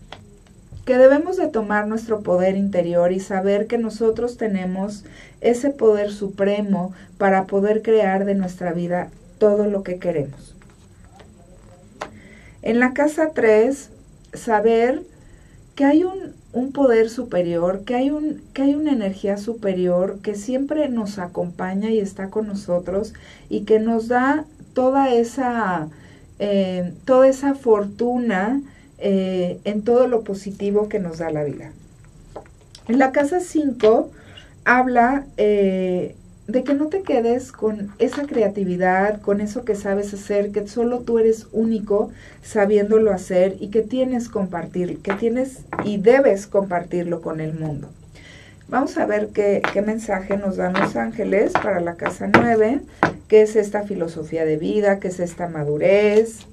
Que 0.87 0.97
debemos 0.97 1.37
de 1.37 1.49
tomar 1.49 1.89
nuestro 1.89 2.20
poder 2.20 2.57
interior 2.57 3.12
y 3.12 3.18
saber 3.20 3.66
que 3.66 3.76
nosotros 3.76 4.37
tenemos 4.37 5.05
ese 5.41 5.70
poder 5.70 6.12
supremo 6.12 6.95
para 7.18 7.45
poder 7.45 7.82
crear 7.82 8.24
de 8.24 8.37
nuestra 8.37 8.72
vida 8.72 9.11
todo 9.39 9.66
lo 9.66 9.82
que 9.82 9.99
queremos. 9.99 10.55
En 12.62 12.78
la 12.78 12.95
casa 12.95 13.32
3, 13.34 13.91
saber 14.32 15.03
que 15.74 15.84
hay 15.84 16.05
un, 16.05 16.34
un 16.53 16.72
poder 16.72 17.11
superior, 17.11 17.82
que 17.84 17.97
hay, 17.97 18.11
un, 18.11 18.41
que 18.55 18.62
hay 18.62 18.76
una 18.76 18.93
energía 18.93 19.39
superior 19.39 20.20
que 20.22 20.37
siempre 20.37 20.89
nos 20.89 21.18
acompaña 21.18 21.91
y 21.91 21.99
está 21.99 22.30
con 22.30 22.47
nosotros 22.47 23.12
y 23.49 23.64
que 23.64 23.80
nos 23.80 24.07
da 24.07 24.45
toda 24.72 25.12
esa 25.12 25.89
eh, 26.39 26.93
toda 27.07 27.28
esa 27.28 27.55
fortuna 27.55 28.61
eh, 28.99 29.59
en 29.64 29.82
todo 29.82 30.09
lo 30.09 30.22
positivo 30.22 30.88
que 30.88 30.99
nos 30.99 31.18
da 31.18 31.30
la 31.30 31.44
vida. 31.44 31.72
En 32.88 32.99
la 32.99 33.12
casa 33.12 33.40
5 33.40 34.11
habla 34.64 35.26
eh, 35.36 36.14
de 36.47 36.62
que 36.62 36.74
no 36.74 36.86
te 36.86 37.03
quedes 37.03 37.51
con 37.51 37.92
esa 37.99 38.26
creatividad, 38.26 39.20
con 39.20 39.40
eso 39.40 39.64
que 39.64 39.74
sabes 39.74 40.14
hacer, 40.14 40.53
que 40.53 40.66
solo 40.68 41.01
tú 41.01 41.18
eres 41.18 41.49
único 41.53 42.11
sabiéndolo 42.42 43.12
hacer 43.12 43.57
y 43.61 43.68
que 43.68 43.82
tienes 43.82 44.28
compartir, 44.28 44.99
que 44.99 45.14
tienes 45.14 45.64
y 45.84 45.99
debes 45.99 46.47
compartirlo 46.47 47.20
con 47.20 47.40
el 47.40 47.55
mundo. 47.55 47.88
Vamos 48.68 48.97
a 48.99 49.07
ver 49.07 49.28
qué, 49.28 49.62
mensaje 49.84 50.36
nos 50.36 50.57
dan 50.57 50.72
los 50.72 50.97
ángeles 50.97 51.53
para 51.53 51.80
la 51.80 51.94
casa 51.94 52.28
9, 52.32 52.80
qué 53.28 53.42
es 53.42 53.55
esta 53.55 53.82
filosofía 53.82 54.44
de 54.44 54.57
vida, 54.57 54.99
qué 54.99 55.09
es 55.09 55.20
esta 55.20 55.49
madurez. 55.49 56.47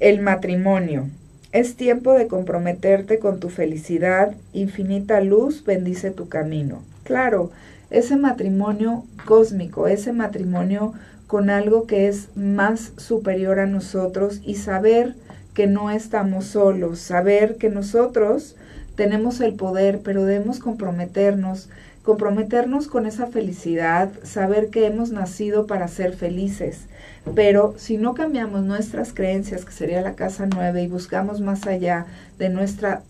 El 0.00 0.20
matrimonio. 0.20 1.08
Es 1.52 1.76
tiempo 1.76 2.14
de 2.14 2.26
comprometerte 2.26 3.20
con 3.20 3.38
tu 3.38 3.48
felicidad, 3.48 4.34
infinita 4.52 5.20
luz 5.20 5.64
bendice 5.64 6.10
tu 6.10 6.28
camino. 6.28 6.82
Claro, 7.04 7.52
ese 7.90 8.16
matrimonio 8.16 9.04
cósmico, 9.24 9.86
ese 9.86 10.12
matrimonio 10.12 10.94
con 11.28 11.48
algo 11.48 11.86
que 11.86 12.08
es 12.08 12.28
más 12.34 12.92
superior 12.96 13.60
a 13.60 13.66
nosotros 13.66 14.40
y 14.44 14.56
saber 14.56 15.14
que 15.54 15.68
no 15.68 15.92
estamos 15.92 16.46
solos, 16.46 16.98
saber 16.98 17.56
que 17.56 17.70
nosotros 17.70 18.56
tenemos 18.96 19.40
el 19.40 19.54
poder, 19.54 20.00
pero 20.02 20.24
debemos 20.24 20.58
comprometernos, 20.58 21.68
comprometernos 22.02 22.88
con 22.88 23.06
esa 23.06 23.28
felicidad, 23.28 24.10
saber 24.24 24.70
que 24.70 24.86
hemos 24.86 25.12
nacido 25.12 25.68
para 25.68 25.86
ser 25.86 26.14
felices. 26.14 26.88
Pero 27.34 27.74
si 27.78 27.96
no 27.96 28.14
cambiamos 28.14 28.62
nuestras 28.64 29.12
creencias, 29.12 29.64
que 29.64 29.72
sería 29.72 30.02
la 30.02 30.14
casa 30.14 30.46
nueve, 30.46 30.82
y 30.82 30.88
buscamos 30.88 31.40
más 31.40 31.66
allá 31.66 32.06
de 32.38 32.48
nuestra 32.48 33.02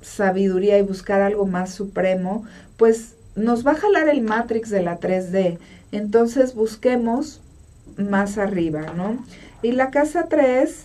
sabiduría 0.00 0.78
y 0.78 0.82
buscar 0.82 1.22
algo 1.22 1.46
más 1.46 1.72
supremo, 1.72 2.44
pues 2.76 3.14
nos 3.36 3.66
va 3.66 3.72
a 3.72 3.76
jalar 3.76 4.08
el 4.08 4.22
Matrix 4.22 4.68
de 4.70 4.82
la 4.82 4.98
3D. 4.98 5.58
Entonces 5.92 6.54
busquemos 6.54 7.40
más 7.96 8.38
arriba, 8.38 8.92
¿no? 8.96 9.24
Y 9.62 9.72
la 9.72 9.90
casa 9.90 10.26
3, 10.28 10.84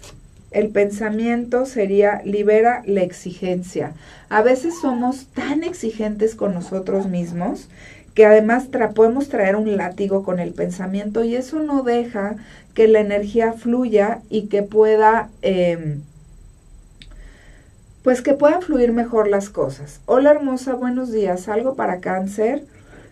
el 0.57 0.69
pensamiento 0.69 1.67
sería 1.67 2.19
libera 2.23 2.81
la 2.87 3.03
exigencia. 3.03 3.93
A 4.27 4.41
veces 4.41 4.73
somos 4.81 5.27
tan 5.27 5.63
exigentes 5.63 6.33
con 6.33 6.55
nosotros 6.55 7.05
mismos 7.05 7.69
que 8.15 8.25
además 8.25 8.67
podemos 8.95 9.29
traer 9.29 9.55
un 9.55 9.77
látigo 9.77 10.23
con 10.23 10.39
el 10.39 10.53
pensamiento 10.53 11.23
y 11.23 11.35
eso 11.35 11.59
no 11.59 11.83
deja 11.83 12.37
que 12.73 12.87
la 12.87 13.01
energía 13.01 13.53
fluya 13.53 14.21
y 14.31 14.47
que 14.47 14.63
pueda... 14.63 15.29
Em, 15.43 16.01
pues 18.01 18.23
que 18.23 18.33
puedan 18.33 18.63
fluir 18.63 18.93
mejor 18.93 19.27
las 19.27 19.49
cosas. 19.49 19.99
Hola 20.07 20.31
hermosa, 20.31 20.73
buenos 20.73 21.11
días. 21.11 21.49
¿Algo 21.49 21.75
para 21.75 21.99
cáncer? 21.99 22.65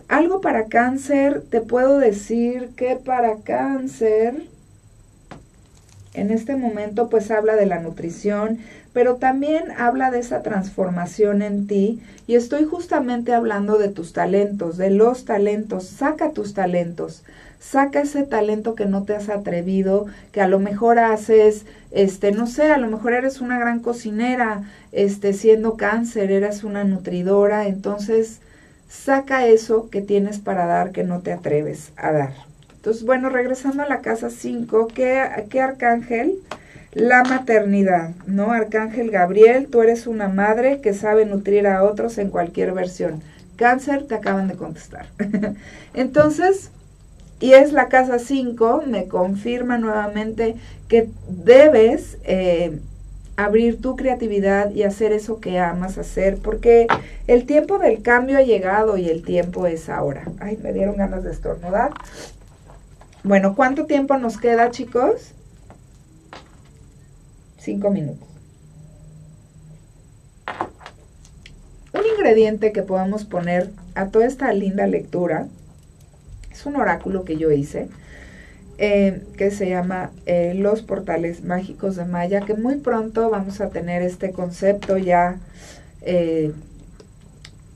Algo 0.07 0.41
para 0.41 0.65
cáncer, 0.65 1.43
te 1.47 1.61
puedo 1.61 1.99
decir 1.99 2.69
que 2.75 2.95
para 2.95 3.35
cáncer, 3.43 4.47
en 6.16 6.32
este 6.32 6.55
momento 6.55 7.09
pues 7.09 7.32
habla 7.32 7.55
de 7.55 7.66
la 7.66 7.80
nutrición, 7.80 8.59
pero 8.93 9.16
también 9.16 9.72
habla 9.78 10.09
de 10.09 10.20
esa 10.20 10.41
transformación 10.41 11.41
en 11.41 11.68
ti. 11.68 12.01
Y 12.28 12.36
estoy 12.36 12.63
justamente 12.63 13.34
hablando 13.34 13.78
de 13.78 13.89
tus 13.89 14.13
talentos, 14.13 14.78
de 14.78 14.89
los 14.89 15.26
talentos, 15.26 15.86
saca 15.86 16.32
tus 16.32 16.53
talentos, 16.53 17.24
saca 17.59 18.01
ese 18.01 18.24
talento 18.24 18.76
que 18.76 18.86
no 18.86 19.03
te 19.03 19.16
has 19.16 19.30
atrevido, 19.30 20.05
que 20.32 20.41
a 20.41 20.47
lo 20.47 20.59
mejor 20.59 20.99
haces, 20.99 21.66
este, 21.91 22.32
no 22.32 22.47
sé, 22.47 22.72
a 22.72 22.78
lo 22.78 22.88
mejor 22.88 23.13
eres 23.13 23.41
una 23.41 23.59
gran 23.59 23.80
cocinera, 23.80 24.63
este, 24.91 25.34
siendo 25.34 25.76
cáncer, 25.76 26.32
eres 26.32 26.63
una 26.63 26.84
nutridora, 26.84 27.68
entonces 27.68 28.39
saca 28.88 29.45
eso 29.45 29.89
que 29.89 30.01
tienes 30.01 30.39
para 30.39 30.66
dar 30.66 30.91
que 30.91 31.03
no 31.03 31.20
te 31.20 31.34
atreves 31.34 31.91
a 31.97 32.11
dar. 32.11 32.55
Entonces, 32.86 33.03
bueno, 33.03 33.29
regresando 33.29 33.81
a 33.81 33.88
la 33.88 34.01
casa 34.01 34.29
5, 34.29 34.89
¿qué, 34.93 35.27
¿qué 35.49 35.59
arcángel? 35.59 36.36
La 36.93 37.23
maternidad, 37.23 38.11
¿no? 38.27 38.51
Arcángel 38.51 39.09
Gabriel, 39.09 39.69
tú 39.71 39.81
eres 39.81 40.05
una 40.05 40.27
madre 40.27 40.81
que 40.81 40.93
sabe 40.93 41.25
nutrir 41.25 41.65
a 41.65 41.83
otros 41.83 42.19
en 42.19 42.29
cualquier 42.29 42.73
versión. 42.73 43.23
Cáncer, 43.55 44.05
te 44.05 44.13
acaban 44.13 44.47
de 44.47 44.53
contestar. 44.53 45.07
Entonces, 45.95 46.69
y 47.39 47.53
es 47.53 47.73
la 47.73 47.88
casa 47.88 48.19
5, 48.19 48.83
me 48.86 49.07
confirma 49.07 49.79
nuevamente 49.79 50.53
que 50.88 51.09
debes 51.27 52.19
eh, 52.23 52.77
abrir 53.36 53.81
tu 53.81 53.95
creatividad 53.95 54.69
y 54.71 54.83
hacer 54.83 55.11
eso 55.11 55.39
que 55.39 55.57
amas 55.57 55.97
hacer, 55.97 56.38
porque 56.38 56.86
el 57.25 57.47
tiempo 57.47 57.79
del 57.79 58.03
cambio 58.03 58.38
ha 58.38 58.43
llegado 58.43 58.95
y 58.97 59.09
el 59.09 59.23
tiempo 59.23 59.65
es 59.65 59.89
ahora. 59.89 60.25
Ay, 60.39 60.59
me 60.61 60.71
dieron 60.71 60.97
ganas 60.97 61.23
de 61.23 61.31
estornudar. 61.31 61.91
Bueno, 63.26 63.55
¿cuánto 63.55 63.88
tiempo 63.88 64.15
nos 64.19 64.38
queda, 64.38 64.69
chicos? 64.69 65.32
Cinco 67.57 67.89
minutos. 67.89 68.28
Un 71.91 72.01
ingrediente 72.15 72.71
que 72.71 72.84
podamos 72.84 73.26
poner 73.26 73.71
a 73.95 74.09
toda 74.09 74.28
esta 74.28 74.53
linda 74.53 74.86
lectura 74.86 75.47
es 76.51 76.67
un 76.67 76.76
oráculo 76.76 77.26
que 77.26 77.38
yo 77.38 77.51
hice. 77.51 77.89
Eh, 78.78 79.23
que 79.38 79.49
se 79.49 79.69
llama 79.69 80.11
eh, 80.28 80.53
Los 80.53 80.84
Portales 80.84 81.43
Mágicos 81.43 81.95
de 81.95 82.05
Maya, 82.05 82.41
que 82.41 82.53
muy 82.53 82.76
pronto 82.76 83.32
vamos 83.32 83.59
a 83.59 83.69
tener 83.69 84.03
este 84.03 84.34
concepto 84.34 84.99
ya 84.99 85.39
eh, 86.01 86.51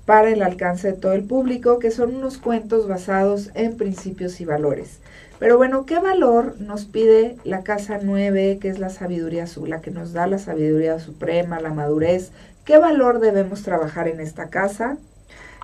para 0.06 0.30
el 0.30 0.44
alcance 0.44 0.92
de 0.92 0.98
todo 0.98 1.14
el 1.14 1.24
público, 1.24 1.80
que 1.80 1.90
son 1.90 2.14
unos 2.14 2.38
cuentos 2.38 2.88
basados 2.88 3.50
en 3.56 3.78
principios 3.78 4.40
y 4.42 4.46
valores. 4.46 5.00
Pero 5.40 5.58
bueno, 5.58 5.86
¿qué 5.86 6.00
valor 6.00 6.60
nos 6.60 6.86
pide 6.86 7.38
la 7.44 7.64
casa 7.64 8.00
9, 8.02 8.60
que 8.62 8.70
es 8.70 8.80
la 8.80 8.90
sabiduría 8.90 9.44
azul, 9.44 9.70
la 9.70 9.82
que 9.82 9.92
nos 9.92 10.14
da 10.14 10.28
la 10.28 10.38
sabiduría 10.38 11.00
suprema, 11.00 11.62
la 11.62 11.74
madurez? 11.74 12.32
¿Qué 12.66 12.78
valor 12.78 13.20
debemos 13.20 13.64
trabajar 13.64 14.08
en 14.08 14.20
esta 14.20 14.50
casa? 14.50 14.98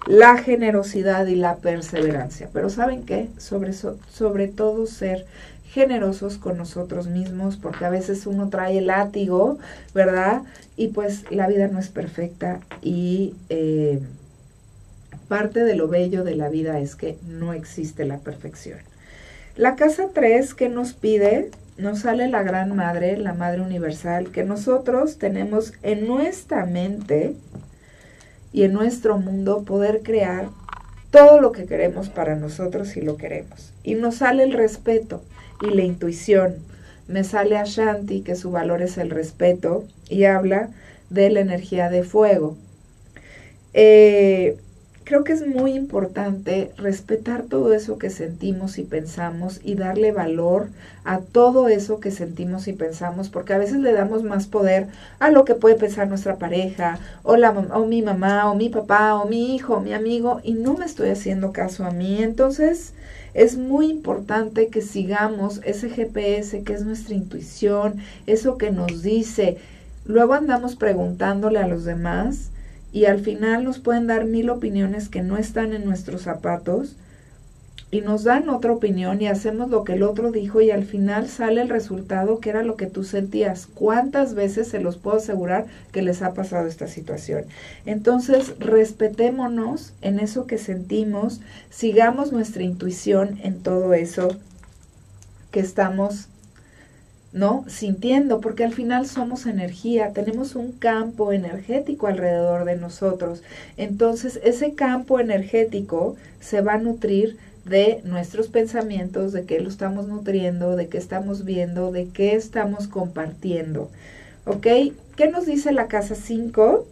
la 0.05 0.37
generosidad 0.37 1.25
y 1.27 1.35
la 1.35 1.57
perseverancia. 1.57 2.49
Pero 2.53 2.69
¿saben 2.69 3.03
qué? 3.05 3.29
Sobre, 3.37 3.73
sobre 3.73 4.47
todo 4.47 4.85
ser 4.85 5.25
generosos 5.65 6.37
con 6.37 6.57
nosotros 6.57 7.07
mismos, 7.07 7.57
porque 7.57 7.85
a 7.85 7.89
veces 7.89 8.25
uno 8.27 8.49
trae 8.49 8.77
el 8.77 8.87
látigo, 8.87 9.57
¿verdad? 9.93 10.43
Y 10.77 10.89
pues 10.89 11.29
la 11.31 11.47
vida 11.47 11.67
no 11.67 11.79
es 11.79 11.89
perfecta 11.89 12.59
y 12.81 13.35
eh, 13.49 13.99
parte 15.27 15.63
de 15.63 15.75
lo 15.75 15.87
bello 15.87 16.23
de 16.23 16.35
la 16.35 16.49
vida 16.49 16.79
es 16.79 16.95
que 16.95 17.17
no 17.27 17.53
existe 17.53 18.05
la 18.05 18.19
perfección. 18.19 18.79
La 19.55 19.75
casa 19.75 20.09
3 20.13 20.53
que 20.53 20.69
nos 20.69 20.93
pide, 20.93 21.49
nos 21.77 21.99
sale 21.99 22.27
la 22.27 22.43
gran 22.43 22.75
madre, 22.75 23.17
la 23.17 23.33
madre 23.33 23.61
universal, 23.61 24.31
que 24.31 24.43
nosotros 24.43 25.17
tenemos 25.17 25.73
en 25.81 26.07
nuestra 26.07 26.65
mente, 26.65 27.35
y 28.55 28.63
en 28.63 28.71
nuestro 28.71 29.17
mundo 29.17 29.63
poder 29.63 30.01
crear 30.01 30.47
todo 31.11 31.41
lo 31.41 31.51
que 31.51 31.65
queremos 31.65 32.07
para 32.07 32.37
nosotros 32.37 32.87
si 32.87 33.01
lo 33.01 33.17
queremos. 33.17 33.73
Y 33.83 33.95
nos 33.95 34.15
sale 34.15 34.43
el 34.43 34.53
respeto 34.53 35.21
y 35.61 35.75
la 35.75 35.83
intuición. 35.83 36.55
Me 37.09 37.25
sale 37.25 37.57
Ashanti, 37.57 38.21
que 38.21 38.35
su 38.35 38.51
valor 38.51 38.81
es 38.81 38.97
el 38.97 39.09
respeto, 39.09 39.83
y 40.07 40.23
habla 40.23 40.69
de 41.09 41.29
la 41.31 41.41
energía 41.41 41.89
de 41.89 42.03
fuego. 42.03 42.55
Eh, 43.73 44.57
creo 45.05 45.23
que 45.23 45.33
es 45.33 45.45
muy 45.45 45.73
importante 45.73 46.71
respetar 46.77 47.43
todo 47.43 47.73
eso 47.73 47.99
que 47.99 48.09
sentimos 48.09 48.79
y 48.79 48.83
pensamos 48.83 49.61
y 49.63 49.75
darle 49.75 50.11
valor 50.11 50.69
a 51.03 51.19
todo 51.19 51.67
eso 51.69 51.99
que 51.99 52.09
sentimos 52.09 52.67
y 52.67 52.73
pensamos, 52.73 53.29
porque 53.29 53.53
a 53.53 53.59
veces 53.59 53.77
le 53.77 53.93
damos 53.93 54.23
más 54.23 54.47
poder 54.47 54.87
a 55.19 55.29
lo 55.29 55.45
que 55.45 55.53
puede 55.53 55.75
pensar 55.75 56.07
nuestra 56.07 56.37
pareja, 56.37 56.97
o, 57.21 57.37
la, 57.37 57.51
o 57.51 57.85
mi 57.85 58.01
mamá, 58.01 58.51
o 58.51 58.55
mi 58.55 58.69
papá, 58.69 59.13
o 59.15 59.27
mi 59.27 59.55
hijo, 59.55 59.75
o 59.75 59.79
mi 59.79 59.93
amigo, 59.93 60.41
y 60.43 60.53
no 60.53 60.73
me 60.73 60.85
estoy 60.85 61.09
haciendo 61.09 61.53
caso 61.53 61.85
a 61.85 61.91
mí. 61.91 62.23
Entonces, 62.23 62.93
es 63.35 63.57
muy 63.57 63.91
importante 63.91 64.69
que 64.69 64.81
sigamos 64.81 65.61
ese 65.63 65.89
GPS 65.89 66.63
que 66.63 66.73
es 66.73 66.83
nuestra 66.83 67.13
intuición, 67.13 67.97
eso 68.25 68.57
que 68.57 68.71
nos 68.71 69.03
dice. 69.03 69.59
Luego 70.05 70.33
andamos 70.33 70.75
preguntándole 70.75 71.59
a 71.59 71.67
los 71.67 71.85
demás 71.85 72.49
y 72.95 73.07
al 73.07 73.19
final 73.19 73.65
nos 73.65 73.79
pueden 73.79 74.07
dar 74.07 74.23
mil 74.23 74.49
opiniones 74.49 75.09
que 75.09 75.21
no 75.21 75.35
están 75.35 75.73
en 75.73 75.83
nuestros 75.83 76.21
zapatos 76.21 76.95
y 77.91 77.99
nos 77.99 78.23
dan 78.23 78.47
otra 78.47 78.71
opinión 78.71 79.21
y 79.21 79.27
hacemos 79.27 79.69
lo 79.69 79.83
que 79.83 79.95
el 79.95 80.03
otro 80.03 80.31
dijo 80.31 80.61
y 80.61 80.71
al 80.71 80.85
final 80.85 81.27
sale 81.27 81.61
el 81.61 81.67
resultado 81.67 82.39
que 82.39 82.51
era 82.51 82.63
lo 82.63 82.77
que 82.77 82.85
tú 82.85 83.03
sentías. 83.03 83.67
¿Cuántas 83.67 84.33
veces 84.33 84.69
se 84.69 84.79
los 84.79 84.95
puedo 84.95 85.17
asegurar 85.17 85.65
que 85.91 86.03
les 86.03 86.21
ha 86.21 86.33
pasado 86.33 86.69
esta 86.69 86.87
situación? 86.87 87.43
Entonces, 87.85 88.57
respetémonos 88.59 89.91
en 90.01 90.21
eso 90.21 90.47
que 90.47 90.57
sentimos, 90.57 91.41
sigamos 91.69 92.31
nuestra 92.31 92.63
intuición 92.63 93.41
en 93.43 93.59
todo 93.59 93.93
eso 93.93 94.29
que 95.51 95.59
estamos 95.59 96.29
¿no? 97.35 97.65
Sintiendo, 97.67 98.39
porque 98.39 98.63
al 98.63 98.73
final 98.73 99.05
somos 99.07 99.45
energía, 99.45 100.13
tenemos 100.13 100.55
un 100.55 100.71
campo 100.71 101.33
energético 101.33 102.07
alrededor 102.07 102.63
de 102.63 102.77
nosotros. 102.77 103.43
Entonces, 103.75 104.39
ese 104.45 104.73
campo 104.73 105.19
energético 105.19 106.15
se 106.39 106.61
va 106.61 106.75
a 106.75 106.77
nutrir 106.77 107.37
de 107.65 107.99
nuestros 108.05 108.47
pensamientos, 108.47 109.33
de 109.33 109.43
qué 109.43 109.59
lo 109.59 109.67
estamos 109.67 110.07
nutriendo, 110.07 110.77
de 110.77 110.87
qué 110.87 110.97
estamos 110.97 111.43
viendo, 111.43 111.91
de 111.91 112.07
qué 112.07 112.35
estamos 112.35 112.87
compartiendo. 112.87 113.91
¿Ok? 114.45 114.67
¿Qué 115.17 115.27
nos 115.29 115.45
dice 115.45 115.73
la 115.73 115.87
casa 115.87 116.15
5? 116.15 116.87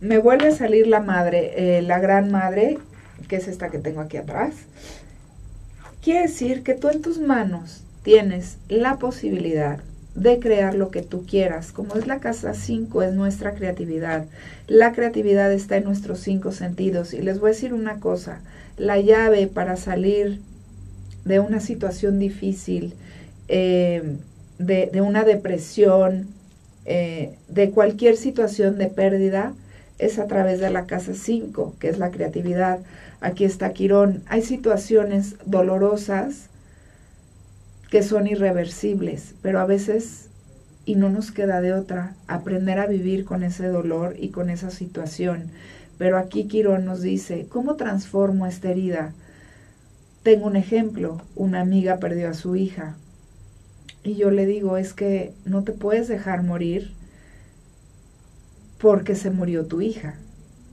Me 0.00 0.16
vuelve 0.16 0.48
a 0.48 0.52
salir 0.52 0.86
la 0.86 1.00
madre, 1.00 1.78
eh, 1.78 1.82
la 1.82 1.98
gran 1.98 2.32
madre, 2.32 2.78
que 3.28 3.36
es 3.36 3.48
esta 3.48 3.68
que 3.68 3.78
tengo 3.78 4.00
aquí 4.00 4.16
atrás. 4.16 4.54
Quiere 6.02 6.22
decir 6.22 6.62
que 6.62 6.72
tú 6.72 6.88
en 6.88 7.02
tus 7.02 7.18
manos 7.18 7.82
tienes 8.10 8.56
la 8.68 8.96
posibilidad 8.96 9.78
de 10.16 10.40
crear 10.40 10.74
lo 10.74 10.90
que 10.90 11.00
tú 11.00 11.24
quieras. 11.26 11.70
Como 11.70 11.94
es 11.94 12.08
la 12.08 12.18
casa 12.18 12.54
5, 12.54 13.04
es 13.04 13.14
nuestra 13.14 13.54
creatividad. 13.54 14.26
La 14.66 14.90
creatividad 14.90 15.52
está 15.52 15.76
en 15.76 15.84
nuestros 15.84 16.18
cinco 16.18 16.50
sentidos. 16.50 17.14
Y 17.14 17.22
les 17.22 17.38
voy 17.38 17.50
a 17.50 17.52
decir 17.52 17.72
una 17.72 18.00
cosa, 18.00 18.40
la 18.76 18.98
llave 18.98 19.46
para 19.46 19.76
salir 19.76 20.40
de 21.24 21.38
una 21.38 21.60
situación 21.60 22.18
difícil, 22.18 22.94
eh, 23.46 24.16
de, 24.58 25.00
una 25.00 25.22
depresión, 25.22 26.26
eh, 26.86 27.36
de 27.46 27.70
cualquier 27.70 28.16
situación 28.16 28.76
de 28.76 28.88
pérdida, 28.88 29.54
es 30.00 30.18
a 30.18 30.26
través 30.26 30.58
de 30.58 30.70
la 30.70 30.86
casa 30.86 31.14
5, 31.14 31.76
que 31.78 31.88
es 31.88 31.98
la 31.98 32.10
creatividad. 32.10 32.80
Aquí 33.20 33.44
está 33.44 33.72
Quirón. 33.72 34.24
Hay 34.26 34.42
situaciones 34.42 35.36
dolorosas 35.46 36.49
que 37.90 38.02
son 38.02 38.26
irreversibles, 38.26 39.34
pero 39.42 39.60
a 39.60 39.66
veces, 39.66 40.28
y 40.84 40.94
no 40.94 41.10
nos 41.10 41.32
queda 41.32 41.60
de 41.60 41.72
otra, 41.72 42.14
aprender 42.28 42.78
a 42.78 42.86
vivir 42.86 43.24
con 43.24 43.42
ese 43.42 43.66
dolor 43.66 44.14
y 44.18 44.28
con 44.28 44.48
esa 44.48 44.70
situación. 44.70 45.50
Pero 45.98 46.16
aquí 46.16 46.44
Quirón 46.44 46.84
nos 46.84 47.02
dice, 47.02 47.46
¿cómo 47.48 47.76
transformo 47.76 48.46
esta 48.46 48.70
herida? 48.70 49.12
Tengo 50.22 50.46
un 50.46 50.56
ejemplo, 50.56 51.20
una 51.34 51.60
amiga 51.60 51.98
perdió 51.98 52.30
a 52.30 52.34
su 52.34 52.56
hija 52.56 52.96
y 54.02 54.14
yo 54.14 54.30
le 54.30 54.46
digo, 54.46 54.76
es 54.76 54.94
que 54.94 55.34
no 55.44 55.62
te 55.62 55.72
puedes 55.72 56.08
dejar 56.08 56.42
morir 56.42 56.92
porque 58.78 59.14
se 59.14 59.30
murió 59.30 59.66
tu 59.66 59.82
hija. 59.82 60.14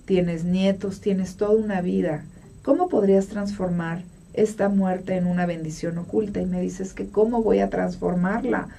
Tienes 0.06 0.46
nietos, 0.46 1.02
tienes 1.02 1.36
toda 1.36 1.52
una 1.52 1.82
vida. 1.82 2.24
¿Cómo 2.64 2.88
podrías 2.88 3.28
transformar 3.28 4.04
esta 4.38 4.70
muerte 4.70 5.16
en 5.16 5.28
una 5.28 5.46
bendición 5.46 5.98
oculta. 5.98 6.40
Y 6.40 6.46
me 6.46 6.62
dices 6.62 6.94
que 6.94 7.08
cómo 7.08 7.44
voy 7.44 7.60
a 7.60 7.70
transformarla. 7.70 8.70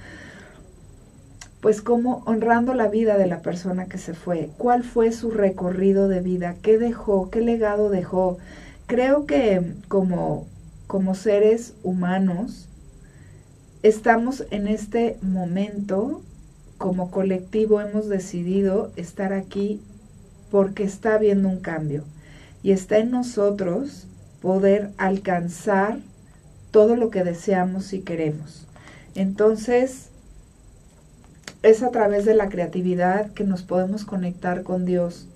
Pues 1.61 1.81
como 1.81 2.23
honrando 2.25 2.73
la 2.73 2.87
vida 2.87 3.17
de 3.17 3.27
la 3.27 3.41
persona 3.41 3.85
que 3.85 3.97
se 3.97 4.13
fue, 4.13 4.49
cuál 4.57 4.83
fue 4.83 5.11
su 5.11 5.29
recorrido 5.29 6.07
de 6.07 6.21
vida, 6.21 6.55
qué 6.61 6.77
dejó, 6.77 7.29
qué 7.29 7.41
legado 7.41 7.89
dejó. 7.89 8.37
Creo 8.87 9.25
que 9.25 9.61
como, 9.89 10.47
como 10.87 11.15
seres 11.15 11.73
humanos 11.83 12.69
estamos 13.83 14.45
en 14.51 14.67
este 14.67 15.17
momento, 15.21 16.21
como 16.77 17.11
colectivo 17.11 17.81
hemos 17.81 18.07
decidido 18.07 18.91
estar 18.95 19.33
aquí 19.33 19.81
porque 20.49 20.83
está 20.83 21.15
habiendo 21.15 21.49
un 21.49 21.59
cambio. 21.59 22.03
Y 22.63 22.71
está 22.71 22.97
en 22.97 23.11
nosotros 23.11 24.07
poder 24.41 24.91
alcanzar 24.97 25.99
todo 26.71 26.95
lo 26.95 27.09
que 27.09 27.23
deseamos 27.23 27.93
y 27.93 28.01
queremos. 28.01 28.65
Entonces, 29.15 30.09
es 31.61 31.83
a 31.83 31.91
través 31.91 32.25
de 32.25 32.35
la 32.35 32.49
creatividad 32.49 33.31
que 33.33 33.43
nos 33.43 33.63
podemos 33.63 34.05
conectar 34.05 34.63
con 34.63 34.85
Dios. 34.85 35.27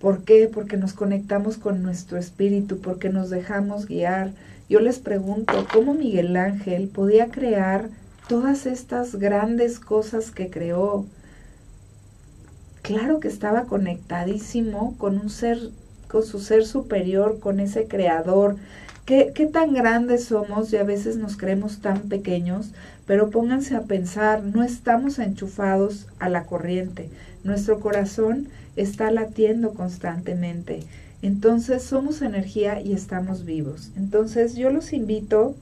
¿Por 0.00 0.24
qué? 0.24 0.50
Porque 0.52 0.76
nos 0.76 0.94
conectamos 0.94 1.58
con 1.58 1.82
nuestro 1.82 2.18
espíritu, 2.18 2.80
porque 2.80 3.10
nos 3.10 3.30
dejamos 3.30 3.86
guiar. 3.86 4.32
Yo 4.68 4.80
les 4.80 4.98
pregunto, 4.98 5.66
¿cómo 5.72 5.94
Miguel 5.94 6.36
Ángel 6.36 6.88
podía 6.88 7.28
crear 7.28 7.88
todas 8.28 8.66
estas 8.66 9.16
grandes 9.16 9.78
cosas 9.78 10.30
que 10.30 10.48
creó? 10.48 11.06
Claro 12.80 13.20
que 13.20 13.28
estaba 13.28 13.66
conectadísimo 13.66 14.96
con 14.98 15.18
un 15.18 15.30
ser 15.30 15.70
su 16.20 16.38
ser 16.38 16.66
superior, 16.66 17.40
con 17.40 17.60
ese 17.60 17.86
creador. 17.86 18.56
¿Qué, 19.06 19.32
¿Qué 19.34 19.46
tan 19.46 19.72
grandes 19.72 20.26
somos 20.26 20.70
y 20.72 20.76
a 20.76 20.84
veces 20.84 21.16
nos 21.16 21.38
creemos 21.38 21.80
tan 21.80 22.02
pequeños? 22.02 22.72
Pero 23.06 23.30
pónganse 23.30 23.74
a 23.74 23.82
pensar, 23.82 24.44
no 24.44 24.62
estamos 24.62 25.18
enchufados 25.18 26.08
a 26.18 26.28
la 26.28 26.44
corriente. 26.44 27.08
Nuestro 27.44 27.80
corazón 27.80 28.48
está 28.76 29.10
latiendo 29.10 29.72
constantemente. 29.72 30.84
Entonces 31.22 31.82
somos 31.84 32.20
energía 32.20 32.80
y 32.80 32.92
estamos 32.92 33.44
vivos. 33.44 33.90
Entonces 33.96 34.56
yo 34.56 34.70
los 34.70 34.92
invito 34.92 35.54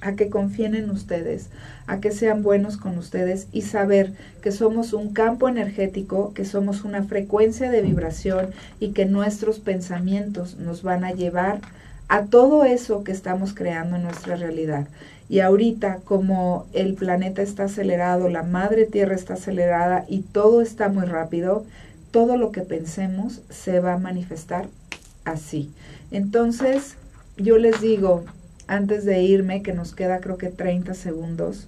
a 0.00 0.12
que 0.12 0.30
confíen 0.30 0.74
en 0.74 0.90
ustedes, 0.90 1.48
a 1.86 2.00
que 2.00 2.10
sean 2.10 2.42
buenos 2.42 2.76
con 2.76 2.96
ustedes 2.98 3.46
y 3.52 3.62
saber 3.62 4.12
que 4.42 4.52
somos 4.52 4.92
un 4.92 5.12
campo 5.12 5.48
energético, 5.48 6.32
que 6.34 6.44
somos 6.44 6.84
una 6.84 7.04
frecuencia 7.04 7.70
de 7.70 7.82
vibración 7.82 8.50
y 8.78 8.90
que 8.90 9.06
nuestros 9.06 9.58
pensamientos 9.58 10.56
nos 10.56 10.82
van 10.82 11.04
a 11.04 11.12
llevar 11.12 11.60
a 12.08 12.24
todo 12.24 12.64
eso 12.64 13.04
que 13.04 13.12
estamos 13.12 13.54
creando 13.54 13.96
en 13.96 14.02
nuestra 14.02 14.36
realidad. 14.36 14.88
Y 15.28 15.40
ahorita, 15.40 16.00
como 16.04 16.66
el 16.72 16.94
planeta 16.94 17.40
está 17.40 17.64
acelerado, 17.64 18.28
la 18.28 18.42
madre 18.42 18.84
tierra 18.84 19.14
está 19.14 19.34
acelerada 19.34 20.04
y 20.08 20.22
todo 20.22 20.60
está 20.60 20.88
muy 20.88 21.06
rápido, 21.06 21.64
todo 22.10 22.36
lo 22.36 22.50
que 22.50 22.62
pensemos 22.62 23.42
se 23.48 23.78
va 23.78 23.92
a 23.92 23.98
manifestar 23.98 24.66
así. 25.24 25.70
Entonces, 26.10 26.96
yo 27.36 27.58
les 27.58 27.80
digo, 27.80 28.24
antes 28.70 29.04
de 29.04 29.20
irme, 29.20 29.62
que 29.62 29.72
nos 29.72 29.94
queda 29.94 30.20
creo 30.20 30.38
que 30.38 30.48
30 30.48 30.94
segundos, 30.94 31.66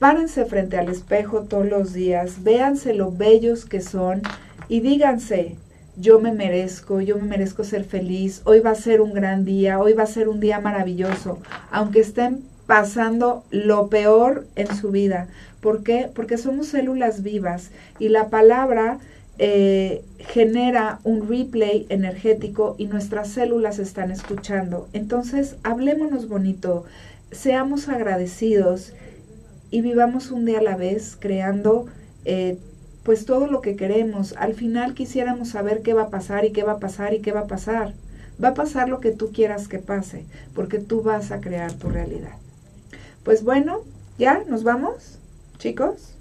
párense 0.00 0.44
frente 0.44 0.76
al 0.76 0.88
espejo 0.88 1.42
todos 1.42 1.66
los 1.66 1.92
días, 1.92 2.42
véanse 2.42 2.94
lo 2.94 3.12
bellos 3.12 3.64
que 3.64 3.80
son 3.80 4.22
y 4.68 4.80
díganse, 4.80 5.54
yo 5.96 6.18
me 6.18 6.32
merezco, 6.32 7.00
yo 7.00 7.16
me 7.16 7.22
merezco 7.22 7.62
ser 7.62 7.84
feliz, 7.84 8.42
hoy 8.44 8.58
va 8.58 8.72
a 8.72 8.74
ser 8.74 9.00
un 9.00 9.14
gran 9.14 9.44
día, 9.44 9.78
hoy 9.78 9.92
va 9.92 10.02
a 10.02 10.06
ser 10.06 10.28
un 10.28 10.40
día 10.40 10.60
maravilloso, 10.60 11.38
aunque 11.70 12.00
estén 12.00 12.42
pasando 12.66 13.44
lo 13.52 13.88
peor 13.88 14.46
en 14.56 14.74
su 14.74 14.90
vida. 14.90 15.28
¿Por 15.60 15.84
qué? 15.84 16.10
Porque 16.12 16.38
somos 16.38 16.66
células 16.66 17.22
vivas 17.22 17.70
y 18.00 18.08
la 18.08 18.30
palabra 18.30 18.98
eh, 19.38 20.02
genera 20.18 21.00
un 21.04 21.28
replay 21.28 21.86
energético 21.88 22.74
y 22.78 22.86
nuestras 22.86 23.28
células 23.28 23.78
están 23.78 24.10
escuchando. 24.10 24.88
Entonces, 24.92 25.56
hablémonos 25.62 26.28
bonito, 26.28 26.84
seamos 27.32 27.88
agradecidos 27.88 28.92
y 29.70 29.82
vivamos 29.82 30.30
un 30.30 30.44
día 30.46 30.60
a 30.60 30.62
la 30.62 30.76
vez 30.76 31.16
creando 31.18 31.86
eh, 32.24 32.58
pues 33.02 33.26
todo 33.26 33.46
lo 33.46 33.60
que 33.60 33.76
queremos. 33.76 34.34
Al 34.38 34.54
final 34.54 34.94
quisiéramos 34.94 35.50
saber 35.50 35.82
qué 35.82 35.92
va 35.92 36.04
a 36.04 36.10
pasar 36.10 36.44
y 36.44 36.52
qué 36.52 36.62
va 36.62 36.72
a 36.72 36.80
pasar 36.80 37.14
y 37.14 37.20
qué 37.20 37.32
va 37.32 37.40
a 37.40 37.46
pasar. 37.46 37.94
Va 38.42 38.48
a 38.48 38.54
pasar 38.54 38.88
lo 38.88 39.00
que 39.00 39.12
tú 39.12 39.32
quieras 39.32 39.68
que 39.68 39.78
pase, 39.78 40.24
porque 40.54 40.78
tú 40.78 41.02
vas 41.02 41.30
a 41.30 41.40
crear 41.40 41.72
tu 41.72 41.88
realidad. 41.88 42.34
Pues 43.22 43.44
bueno, 43.44 43.82
ya 44.18 44.44
nos 44.48 44.62
vamos, 44.62 45.18
chicos. 45.58 46.14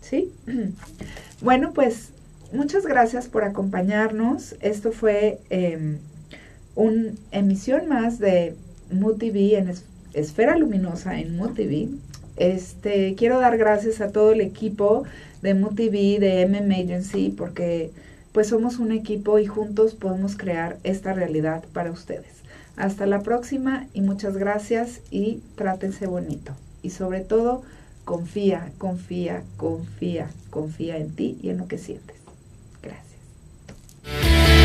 ¿Sí? 0.00 0.32
Bueno, 1.40 1.72
pues 1.72 2.12
muchas 2.52 2.86
gracias 2.86 3.28
por 3.28 3.44
acompañarnos. 3.44 4.56
Esto 4.60 4.92
fue 4.92 5.40
eh, 5.50 5.98
una 6.74 7.12
emisión 7.30 7.88
más 7.88 8.18
de 8.18 8.54
MUTV 8.90 9.56
en 9.58 9.72
Esfera 10.14 10.56
Luminosa 10.56 11.18
en 11.18 11.36
MUTV. 11.36 11.88
Este, 12.36 13.14
quiero 13.14 13.40
dar 13.40 13.56
gracias 13.58 14.00
a 14.00 14.10
todo 14.10 14.32
el 14.32 14.40
equipo 14.40 15.04
de 15.42 15.54
MUTV, 15.54 16.18
de 16.20 16.46
MM 16.46 16.72
Agency, 16.72 17.34
porque 17.36 17.90
pues 18.32 18.48
somos 18.48 18.78
un 18.78 18.92
equipo 18.92 19.38
y 19.38 19.46
juntos 19.46 19.94
podemos 19.94 20.36
crear 20.36 20.78
esta 20.84 21.12
realidad 21.12 21.64
para 21.72 21.90
ustedes. 21.90 22.42
Hasta 22.76 23.04
la 23.06 23.20
próxima 23.20 23.86
y 23.92 24.00
muchas 24.00 24.36
gracias 24.36 25.00
y 25.10 25.40
trátense 25.56 26.06
bonito. 26.06 26.52
Y 26.82 26.90
sobre 26.90 27.20
todo, 27.20 27.62
confía, 28.04 28.72
confía, 28.78 29.42
confía, 29.58 30.30
confía 30.50 30.96
en 30.96 31.14
ti 31.14 31.38
y 31.42 31.50
en 31.50 31.58
lo 31.58 31.68
que 31.68 31.78
sientes. 31.78 32.21
Bye. 34.04 34.61